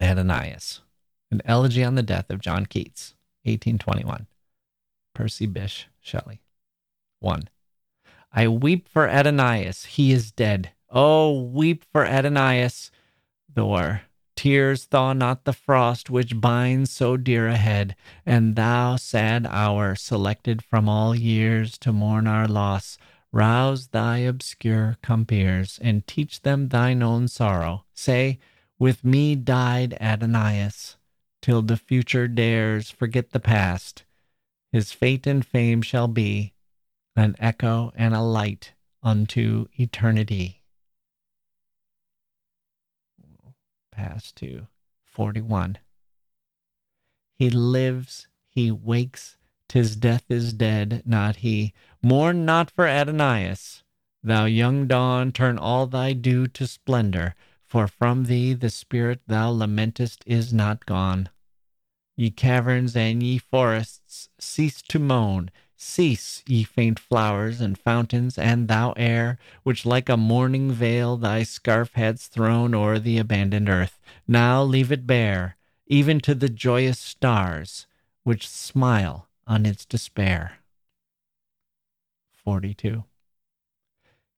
[0.00, 0.80] Adonais,
[1.30, 4.26] an elegy on the death of John Keats, 1821.
[5.12, 6.40] Percy Bysshe Shelley.
[7.18, 7.42] 1.
[8.32, 10.70] I weep for Adonais, he is dead.
[10.88, 12.90] Oh, weep for Adonais,
[13.54, 14.02] Thor.
[14.36, 19.94] Tears thaw not the frost which binds so dear a head, and thou, sad hour,
[19.94, 22.96] selected from all years to mourn our loss,
[23.32, 27.84] Rouse thy obscure compeers, and teach them thine own sorrow.
[27.92, 28.38] Say,
[28.78, 30.96] With me died Adonais,
[31.42, 34.04] till the future dares forget the past.
[34.72, 36.54] His fate and fame shall be
[37.16, 40.62] an echo and a light unto eternity.
[43.90, 44.66] Pass to
[45.04, 45.78] 41.
[47.36, 49.36] He lives, he wakes,
[49.68, 51.72] tis death is dead, not he.
[52.02, 53.82] Mourn not for Adonais.
[54.22, 57.34] Thou young dawn, turn all thy dew to splendor,
[57.64, 61.28] for from thee the spirit thou lamentest is not gone.
[62.16, 65.50] Ye caverns and ye forests, cease to moan.
[65.82, 71.42] Cease, ye faint flowers and fountains, and thou air, which like a mourning veil thy
[71.42, 73.98] scarf hadst thrown o'er the abandoned earth.
[74.28, 75.56] Now leave it bare,
[75.86, 77.86] even to the joyous stars,
[78.24, 80.58] which smile on its despair.
[82.44, 83.04] 42.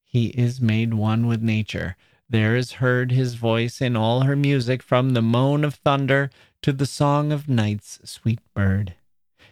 [0.04, 1.96] He is made one with nature.
[2.30, 6.30] There is heard his voice in all her music, from the moan of thunder
[6.62, 8.94] to the song of night's sweet bird.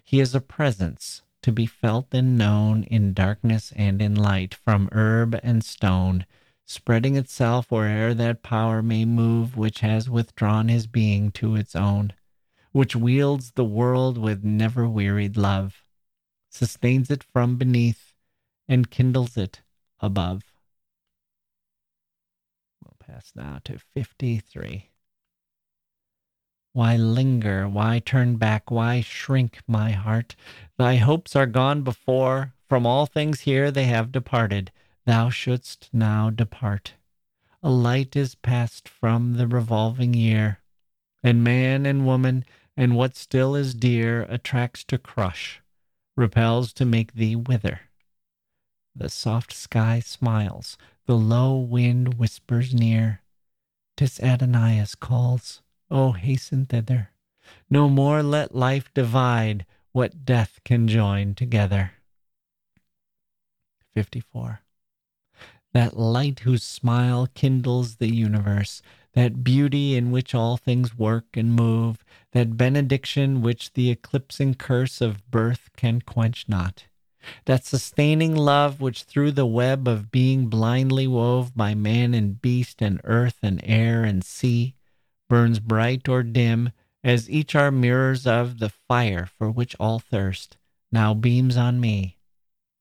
[0.05, 4.89] He is a presence to be felt and known in darkness and in light, from
[4.93, 6.27] herb and stone,
[6.67, 12.13] spreading itself where'er that power may move which has withdrawn his being to its own,
[12.73, 15.83] which wields the world with never wearied love
[16.51, 18.15] sustains it from beneath,
[18.69, 19.63] and kindles it
[20.01, 20.43] above.
[22.83, 24.90] We'll pass now to 53.
[26.73, 27.69] Why linger?
[27.69, 28.71] Why turn back?
[28.71, 30.37] Why shrink, my heart?
[30.79, 32.55] Thy hopes are gone before.
[32.69, 34.71] From all things here they have departed.
[35.05, 36.95] Thou shouldst now depart.
[37.63, 40.61] A light is passed from the revolving year,
[41.23, 42.45] and man and woman
[42.77, 45.61] and what still is dear attracts to crush,
[46.17, 47.81] repels to make thee wither.
[48.95, 53.21] The soft sky smiles, the low wind whispers near.
[53.97, 55.61] Tis Adonais calls
[55.91, 57.11] Oh, hasten thither.
[57.69, 61.93] No more let life divide what death can join together.
[63.95, 64.61] 54.
[65.73, 68.83] That light whose smile kindles the universe,
[69.15, 75.01] that beauty in which all things work and move, that benediction which the eclipsing curse
[75.01, 76.85] of birth can quench not,
[77.47, 82.81] that sustaining love which through the web of being blindly wove by man and beast
[82.81, 84.77] and earth and air and sea,
[85.31, 86.73] burns bright or dim,
[87.05, 90.59] as each are mirrors of the fire for which all thirst,
[90.91, 92.19] now beams on me,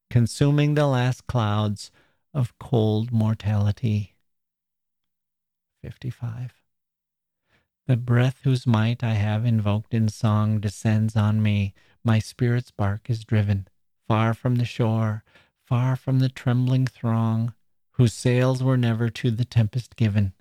[0.10, 1.92] consuming the last clouds
[2.34, 4.16] of cold mortality.
[5.84, 6.56] 55.
[7.86, 11.74] The breath whose might I have invoked in song descends on me.
[12.04, 13.68] My spirit's bark is driven
[14.08, 15.24] far from the shore,
[15.68, 17.54] far from the trembling throng,
[17.92, 20.34] whose sails were never to the tempest given.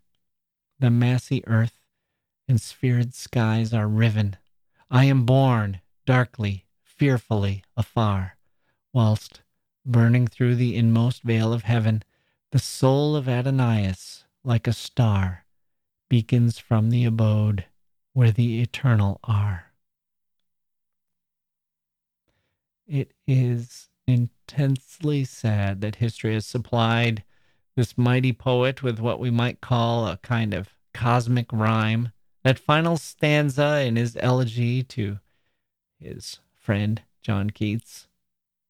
[0.79, 1.78] The massy earth
[2.49, 4.37] and sphered skies are riven.
[4.91, 8.37] I am borne darkly, fearfully afar,
[8.93, 9.43] whilst,
[9.85, 12.03] burning through the inmost veil of heaven,
[12.51, 15.45] the soul of Adonais, like a star,
[16.09, 17.67] beacons from the abode
[18.15, 19.67] where the eternal are.
[22.87, 27.23] It is intensely sad that history has supplied
[27.77, 32.13] this mighty poet with what we might call a kind of cosmic rhyme
[32.45, 35.19] that final stanza in his elegy to
[35.99, 38.07] his friend John Keats,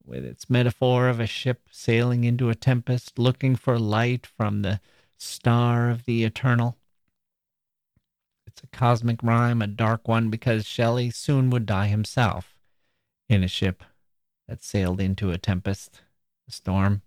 [0.04, 4.80] with its metaphor of a ship sailing into a tempest, looking for light from the
[5.16, 6.76] star of the eternal.
[8.46, 12.56] It's a cosmic rhyme, a dark one, because Shelley soon would die himself
[13.28, 13.84] in a ship
[14.48, 16.00] that sailed into a tempest,
[16.48, 17.02] a storm.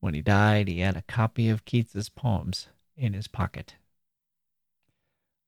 [0.00, 3.76] When he died, he had a copy of Keats's poems in his pocket.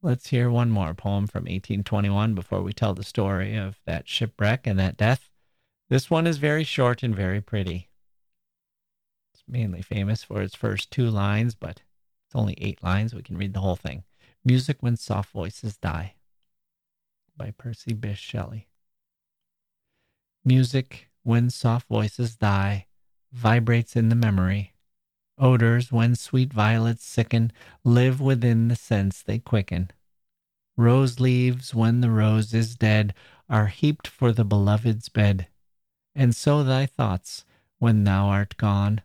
[0.00, 4.66] Let's hear one more poem from 1821 before we tell the story of that shipwreck
[4.66, 5.28] and that death.
[5.88, 7.88] This one is very short and very pretty.
[9.34, 11.82] It's mainly famous for its first two lines, but
[12.26, 13.12] it's only eight lines.
[13.12, 14.04] We can read the whole thing.
[14.44, 16.14] Music When Soft Voices Die
[17.36, 18.68] by Percy Bysshe Shelley.
[20.44, 22.86] Music when soft voices die
[23.32, 24.72] vibrates in the memory
[25.38, 27.52] Odors, when sweet violets sicken,
[27.84, 29.90] live within the sense they quicken.
[30.76, 33.14] Rose leaves, when the rose is dead,
[33.48, 35.48] are heaped for the beloved's bed.
[36.14, 37.44] And so thy thoughts,
[37.78, 39.00] when thou art gone,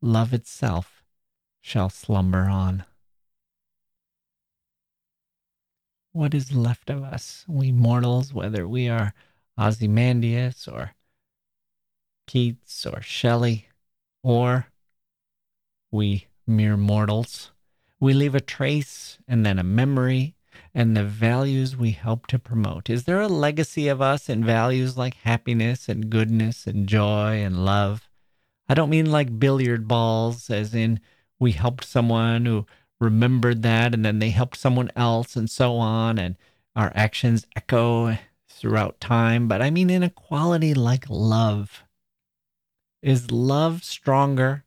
[0.00, 1.02] love itself
[1.60, 2.84] shall slumber on.
[6.12, 9.14] What is left of us, we mortals, whether we are
[9.58, 10.94] Ozymandias or
[12.26, 13.68] Keats or Shelley,
[14.22, 14.66] or
[15.92, 17.52] we mere mortals.
[18.00, 20.34] We leave a trace and then a memory
[20.74, 22.90] and the values we help to promote.
[22.90, 27.64] Is there a legacy of us in values like happiness and goodness and joy and
[27.64, 28.08] love?
[28.68, 30.98] I don't mean like billiard balls, as in
[31.38, 32.66] we helped someone who
[33.00, 36.36] remembered that and then they helped someone else and so on, and
[36.74, 38.16] our actions echo
[38.48, 41.82] throughout time, but I mean in a quality like love.
[43.02, 44.64] Is love stronger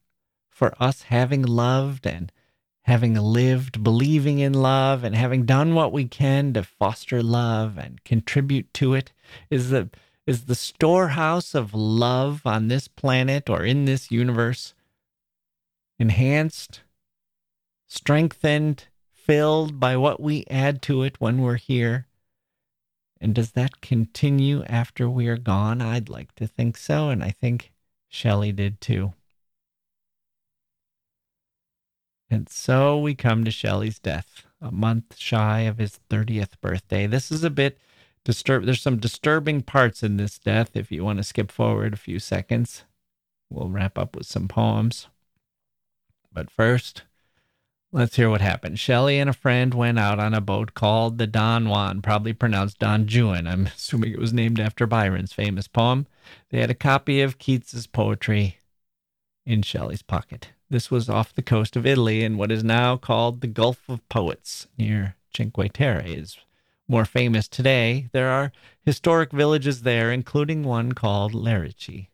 [0.56, 2.32] for us having loved and
[2.86, 8.02] having lived, believing in love, and having done what we can to foster love and
[8.06, 9.12] contribute to it?
[9.50, 9.90] Is the
[10.26, 14.74] is the storehouse of love on this planet or in this universe
[16.00, 16.82] enhanced,
[17.86, 22.08] strengthened, filled by what we add to it when we're here?
[23.20, 25.82] And does that continue after we are gone?
[25.82, 27.74] I'd like to think so, and I think
[28.08, 29.14] Shelley did too.
[32.30, 37.08] And so we come to Shelley's death, a month shy of his 30th birthday.
[37.08, 37.78] This is a bit
[38.24, 41.98] disturb there's some disturbing parts in this death if you want to skip forward a
[41.98, 42.84] few seconds.
[43.50, 45.08] We'll wrap up with some poems.
[46.34, 47.04] But first,
[47.96, 48.78] Let's hear what happened.
[48.78, 52.78] Shelley and a friend went out on a boat called the Don Juan, probably pronounced
[52.78, 53.48] Don Juan.
[53.48, 56.06] I'm assuming it was named after Byron's famous poem.
[56.50, 58.58] They had a copy of Keats's poetry
[59.46, 60.50] in Shelley's pocket.
[60.70, 64.08] This was off the coast of Italy in what is now called the Gulf of
[64.10, 66.38] Poets near Cinque Terre is
[66.88, 68.10] more famous today.
[68.14, 68.52] There are
[68.84, 72.08] historic villages there, including one called Lerici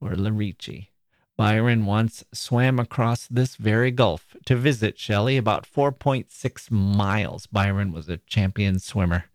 [0.00, 0.88] or Lerici.
[1.36, 7.46] Byron once swam across this very gulf to visit Shelley, about 4.6 miles.
[7.46, 9.26] Byron was a champion swimmer.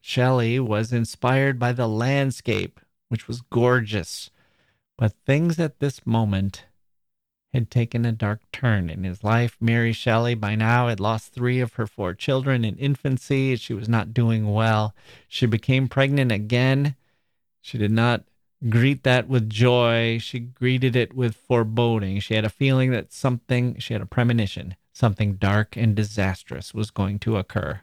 [0.00, 2.78] Shelley was inspired by the landscape,
[3.08, 4.30] which was gorgeous,
[4.96, 6.66] but things at this moment
[7.52, 9.56] had taken a dark turn in his life.
[9.60, 13.56] Mary Shelley, by now, had lost three of her four children in infancy.
[13.56, 14.94] She was not doing well.
[15.28, 16.94] She became pregnant again.
[17.60, 18.24] She did not
[18.68, 20.18] greet that with joy.
[20.18, 22.20] She greeted it with foreboding.
[22.20, 26.90] She had a feeling that something, she had a premonition, something dark and disastrous was
[26.90, 27.80] going to occur.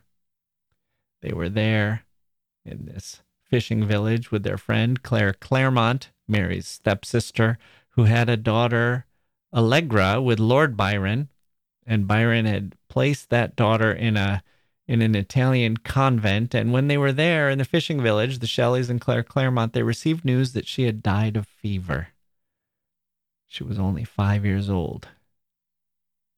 [1.21, 2.05] They were there
[2.65, 7.57] in this fishing village with their friend Claire Clairmont, Mary's stepsister,
[7.91, 9.05] who had a daughter,
[9.55, 11.29] Allegra, with Lord Byron.
[11.87, 14.43] And Byron had placed that daughter in a
[14.87, 16.53] in an Italian convent.
[16.53, 19.83] And when they were there in the fishing village, the Shelleys and Claire Clairmont, they
[19.83, 22.09] received news that she had died of fever.
[23.47, 25.07] She was only five years old.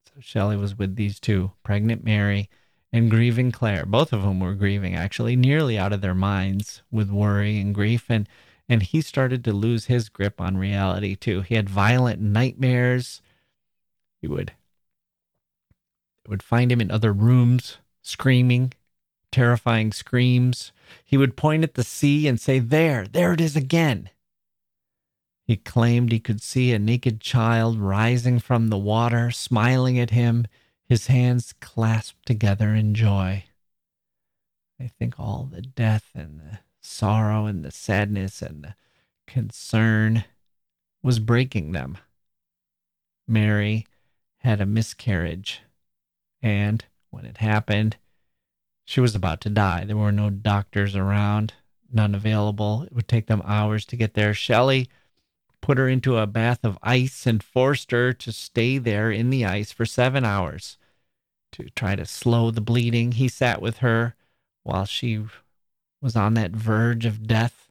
[0.05, 2.49] So Shelley was with these two, pregnant Mary
[2.93, 3.85] and grieving Claire.
[3.85, 8.05] Both of whom were grieving, actually, nearly out of their minds with worry and grief.
[8.09, 8.29] And
[8.69, 11.41] and he started to lose his grip on reality too.
[11.41, 13.21] He had violent nightmares.
[14.21, 14.53] He would
[16.27, 18.73] would find him in other rooms screaming,
[19.31, 20.71] terrifying screams.
[21.03, 24.09] He would point at the sea and say, There, there it is again.
[25.45, 30.45] He claimed he could see a naked child rising from the water, smiling at him,
[30.83, 33.45] his hands clasped together in joy.
[34.79, 38.75] I think all the death and the sorrow and the sadness and the
[39.27, 40.23] concern
[41.03, 41.97] was breaking them.
[43.27, 43.85] Mary
[44.39, 45.61] had a miscarriage,
[46.41, 47.97] and when it happened.
[48.85, 49.83] She was about to die.
[49.83, 51.53] There were no doctors around,
[51.91, 52.83] none available.
[52.83, 54.33] It would take them hours to get there.
[54.33, 54.89] Shelley
[55.61, 59.43] put her into a bath of ice and forced her to stay there in the
[59.43, 60.77] ice for seven hours
[61.51, 63.13] to try to slow the bleeding.
[63.13, 64.15] He sat with her
[64.63, 65.25] while she
[66.01, 67.69] was on that verge of death.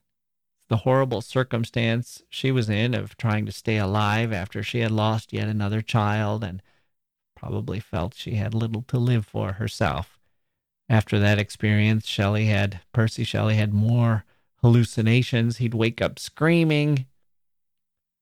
[0.68, 5.32] The horrible circumstance she was in of trying to stay alive after she had lost
[5.32, 6.60] yet another child and
[7.36, 10.18] probably felt she had little to live for herself.
[10.88, 14.24] After that experience, Shelley had, Percy Shelley had more
[14.56, 15.58] hallucinations.
[15.58, 17.06] He'd wake up screaming,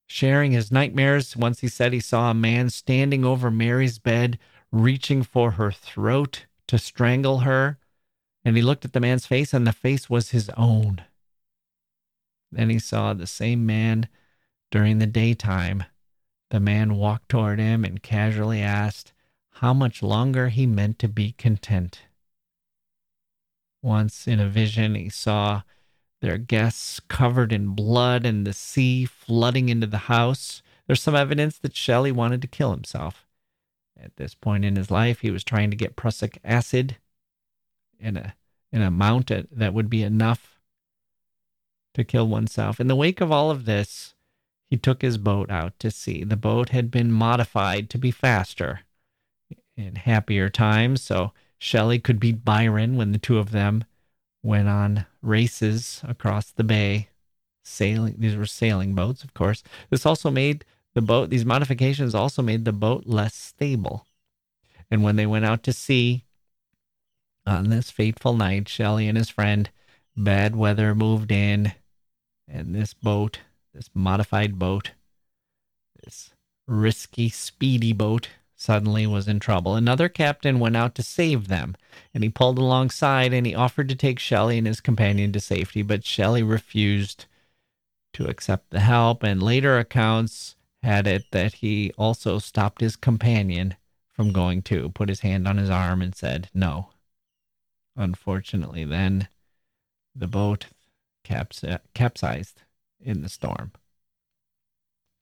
[0.07, 1.37] sharing his nightmares.
[1.37, 4.39] Once he said he saw a man standing over Mary's bed,
[4.73, 7.79] reaching for her throat to strangle her.
[8.45, 11.03] And he looked at the man's face, and the face was his own.
[12.53, 14.09] Then he saw the same man
[14.71, 15.85] during the daytime
[16.55, 19.13] the man walked toward him and casually asked
[19.55, 22.03] how much longer he meant to be content.
[23.83, 25.63] Once in a vision, he saw
[26.21, 30.63] their guests covered in blood and the sea flooding into the house.
[30.87, 33.27] There's some evidence that Shelley wanted to kill himself.
[34.01, 36.99] At this point in his life, he was trying to get prussic acid
[38.05, 38.35] in a
[38.73, 40.59] an amount that would be enough
[41.95, 42.81] to kill oneself.
[42.81, 44.15] In the wake of all of this,
[44.69, 46.25] he took his boat out to sea.
[46.25, 48.81] The boat had been modified to be faster
[49.77, 53.85] in happier times, so Shelley could beat Byron when the two of them
[54.43, 57.09] went on races across the bay.
[57.63, 59.63] Sailing these were sailing boats, of course.
[59.89, 60.65] This also made
[60.95, 64.07] the boat these modifications also made the boat less stable.
[64.91, 66.25] And when they went out to sea
[67.47, 69.71] on this fateful night, Shelley and his friend,
[70.17, 71.73] bad weather moved in,
[72.49, 73.41] and this boat
[73.75, 74.93] this modified boat,
[76.03, 76.31] this
[76.67, 79.75] risky, speedy boat, suddenly was in trouble.
[79.75, 81.75] Another captain went out to save them,
[82.15, 85.83] and he pulled alongside and he offered to take Shelley and his companion to safety,
[85.83, 87.27] but Shelley refused
[88.15, 93.75] to accept the help, and later accounts had it that he also stopped his companion
[94.13, 96.91] from going too, put his hand on his arm and said no.
[97.97, 99.29] Unfortunately, then
[100.15, 100.67] the boat
[101.23, 101.65] caps-
[101.95, 102.63] capsized
[103.01, 103.73] in the storm,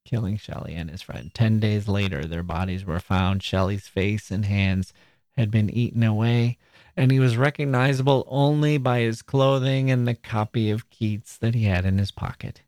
[0.04, 1.32] killing Shelley and his friend.
[1.34, 3.42] Ten days later, their bodies were found.
[3.42, 4.92] Shelley's face and hands
[5.36, 6.58] had been eaten away,
[6.96, 11.64] and he was recognizable only by his clothing and the copy of Keats that he
[11.64, 12.62] had in his pocket.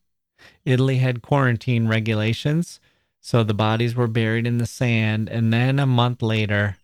[0.65, 2.81] Italy had quarantine regulations,
[3.21, 5.31] So the bodies were buried in the sand.
[5.31, 6.77] And then a month later,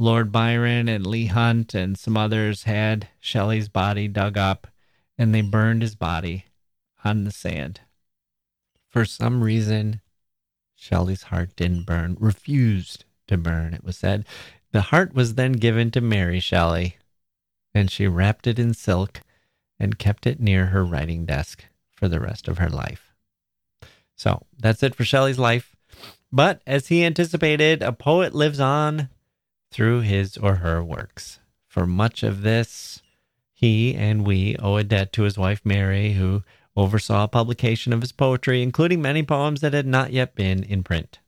[0.00, 4.66] Lord Byron and Leigh Hunt and some others had Shelley's body dug up
[5.18, 6.46] and they burned his body
[7.04, 7.82] on the sand.
[8.88, 10.00] For some reason,
[10.74, 14.24] Shelley's heart didn't burn, refused to burn, it was said.
[14.72, 16.96] The heart was then given to Mary Shelley,
[17.74, 19.20] and she wrapped it in silk
[19.78, 23.12] and kept it near her writing desk for the rest of her life.
[24.16, 25.76] So that's it for Shelley's life.
[26.32, 29.10] But as he anticipated, a poet lives on
[29.70, 31.38] through his or her works.
[31.68, 33.00] For much of this,
[33.52, 36.42] he and we owe a debt to his wife Mary, who
[36.76, 41.18] oversaw publication of his poetry, including many poems that had not yet been in print.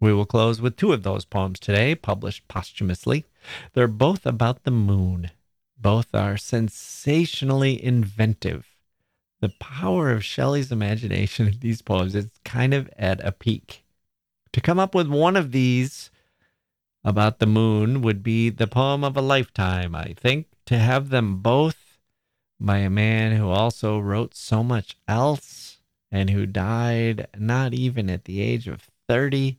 [0.00, 3.24] We will close with two of those poems today, published posthumously.
[3.72, 5.30] They're both about the moon.
[5.78, 8.66] Both are sensationally inventive.
[9.40, 13.84] The power of Shelley's imagination in these poems is kind of at a peak.
[14.52, 16.10] To come up with one of these
[17.04, 20.46] about the moon would be the poem of a lifetime, I think.
[20.66, 21.98] To have them both
[22.60, 25.78] by a man who also wrote so much else
[26.12, 29.58] and who died not even at the age of 30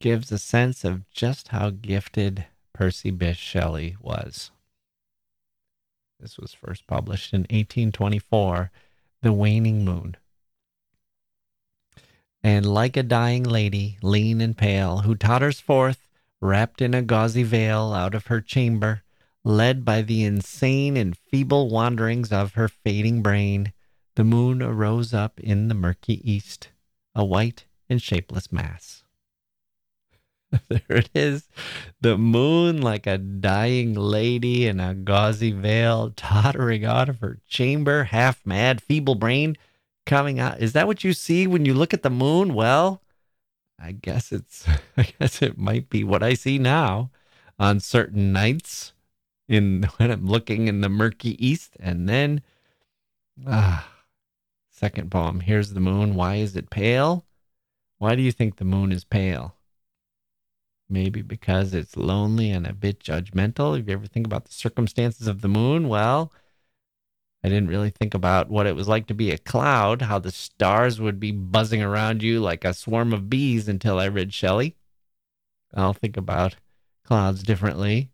[0.00, 4.50] gives a sense of just how gifted Percy Bysshe Shelley was.
[6.20, 8.70] This was first published in 1824,
[9.22, 10.16] The Waning Moon.
[12.42, 16.05] And like a dying lady, lean and pale, who totters forth
[16.40, 19.02] wrapped in a gauzy veil out of her chamber,
[19.44, 23.72] led by the insane and feeble wanderings of her fading brain,
[24.16, 26.70] the moon arose up in the murky east,
[27.14, 29.04] a white and shapeless mass.
[30.68, 31.48] there it is.
[32.00, 38.04] The moon, like a dying lady in a gauzy veil, tottering out of her chamber,
[38.04, 39.56] half mad, feeble brain,
[40.04, 40.60] coming out.
[40.60, 42.54] Is that what you see when you look at the moon?
[42.54, 43.02] Well,
[43.78, 44.66] I guess it's
[44.96, 47.10] I guess it might be what I see now
[47.58, 48.92] on certain nights
[49.48, 52.42] in when I'm looking in the murky east and then
[53.46, 53.88] ah
[54.70, 56.14] second poem here's the moon.
[56.14, 57.24] Why is it pale?
[57.98, 59.54] Why do you think the moon is pale?
[60.88, 63.78] Maybe because it's lonely and a bit judgmental.
[63.78, 66.32] If you ever think about the circumstances of the moon well
[67.44, 70.32] I didn't really think about what it was like to be a cloud, how the
[70.32, 74.74] stars would be buzzing around you like a swarm of bees until I read Shelley.
[75.74, 76.56] I'll think about
[77.04, 78.10] clouds differently.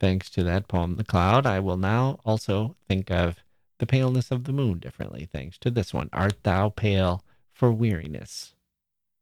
[0.00, 3.42] Thanks to that poem, The Cloud, I will now also think of
[3.78, 8.54] the paleness of the moon differently, thanks to this one, Art Thou Pale for Weariness,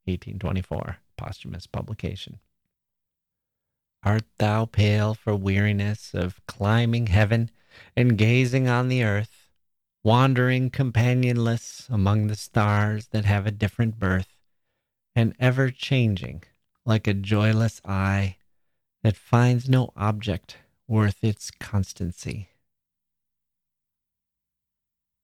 [0.05, 2.41] 1824, posthumous publication.
[4.05, 7.51] Art thou pale for weariness of climbing heaven?
[7.97, 9.51] And gazing on the earth,
[10.03, 14.37] wandering companionless among the stars that have a different birth,
[15.15, 16.43] and ever changing
[16.85, 18.37] like a joyless eye
[19.03, 22.49] that finds no object worth its constancy.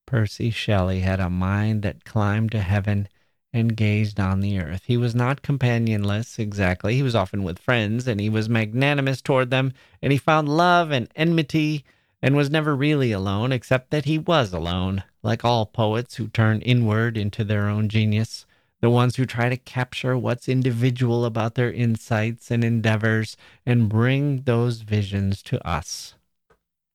[0.05, 3.07] Percy Shelley had a mind that climbed to heaven
[3.53, 4.83] and gazed on the earth.
[4.85, 6.95] He was not companionless exactly.
[6.95, 10.91] He was often with friends, and he was magnanimous toward them, and he found love
[10.91, 11.83] and enmity
[12.21, 16.61] and was never really alone, except that he was alone, like all poets who turn
[16.61, 18.45] inward into their own genius,
[18.79, 23.35] the ones who try to capture what's individual about their insights and endeavors
[23.65, 26.15] and bring those visions to us.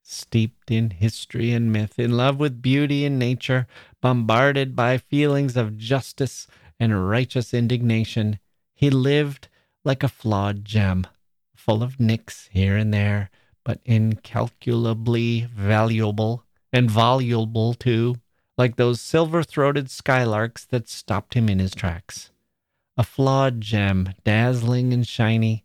[0.03, 3.66] Steeped in history and myth, in love with beauty and nature,
[4.01, 6.47] bombarded by feelings of justice
[6.78, 8.39] and righteous indignation,
[8.74, 9.48] he lived
[9.85, 11.07] like a flawed gem,
[11.57, 13.31] full of nicks here and there
[13.66, 18.14] but incalculably valuable and voluble too,
[18.56, 22.30] like those silver throated skylarks that stopped him in his tracks.
[22.97, 25.64] A flawed gem, dazzling and shiny,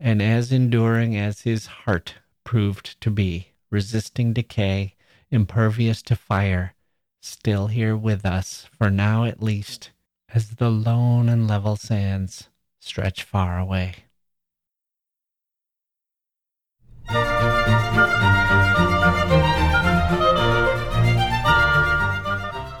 [0.00, 4.96] and as enduring as his heart proved to be, resisting decay,
[5.30, 6.74] impervious to fire,
[7.22, 9.92] still here with us, for now at least,
[10.34, 12.48] as the lone and level sands
[12.80, 14.05] stretch far away.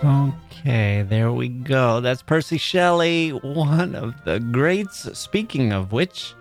[0.04, 2.00] Okay, there we go.
[2.00, 5.18] That's Percy Shelley, one of the greats.
[5.18, 6.34] Speaking of which,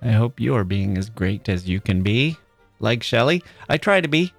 [0.00, 2.38] I hope you are being as great as you can be.
[2.80, 4.32] Like Shelley, I try to be,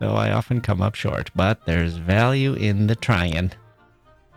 [0.00, 3.52] though I often come up short, but there's value in the trying.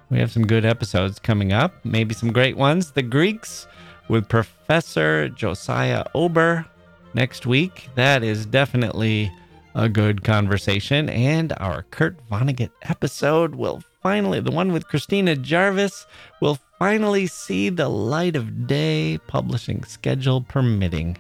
[0.10, 2.92] We have some good episodes coming up, maybe some great ones.
[2.92, 3.68] The Greeks
[4.08, 6.66] with Professor Josiah Ober
[7.14, 7.90] next week.
[7.96, 9.32] That is definitely
[9.76, 11.10] a good conversation.
[11.10, 16.06] And our Kurt Vonnegut episode will finally, the one with Christina Jarvis,
[16.42, 21.18] will finally see the light of day, publishing schedule permitting.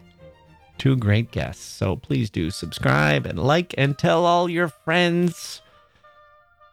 [0.77, 1.63] Two great guests.
[1.63, 5.61] So please do subscribe and like and tell all your friends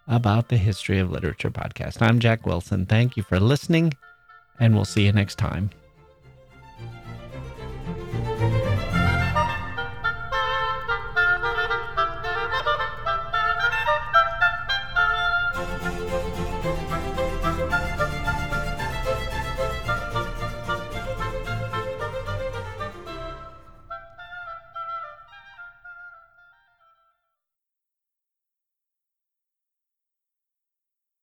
[0.09, 2.02] about the History of Literature podcast.
[2.02, 2.86] I'm Jacke Wilson.
[2.86, 3.94] Thank you for listening,
[4.59, 5.70] and we'll see you next time.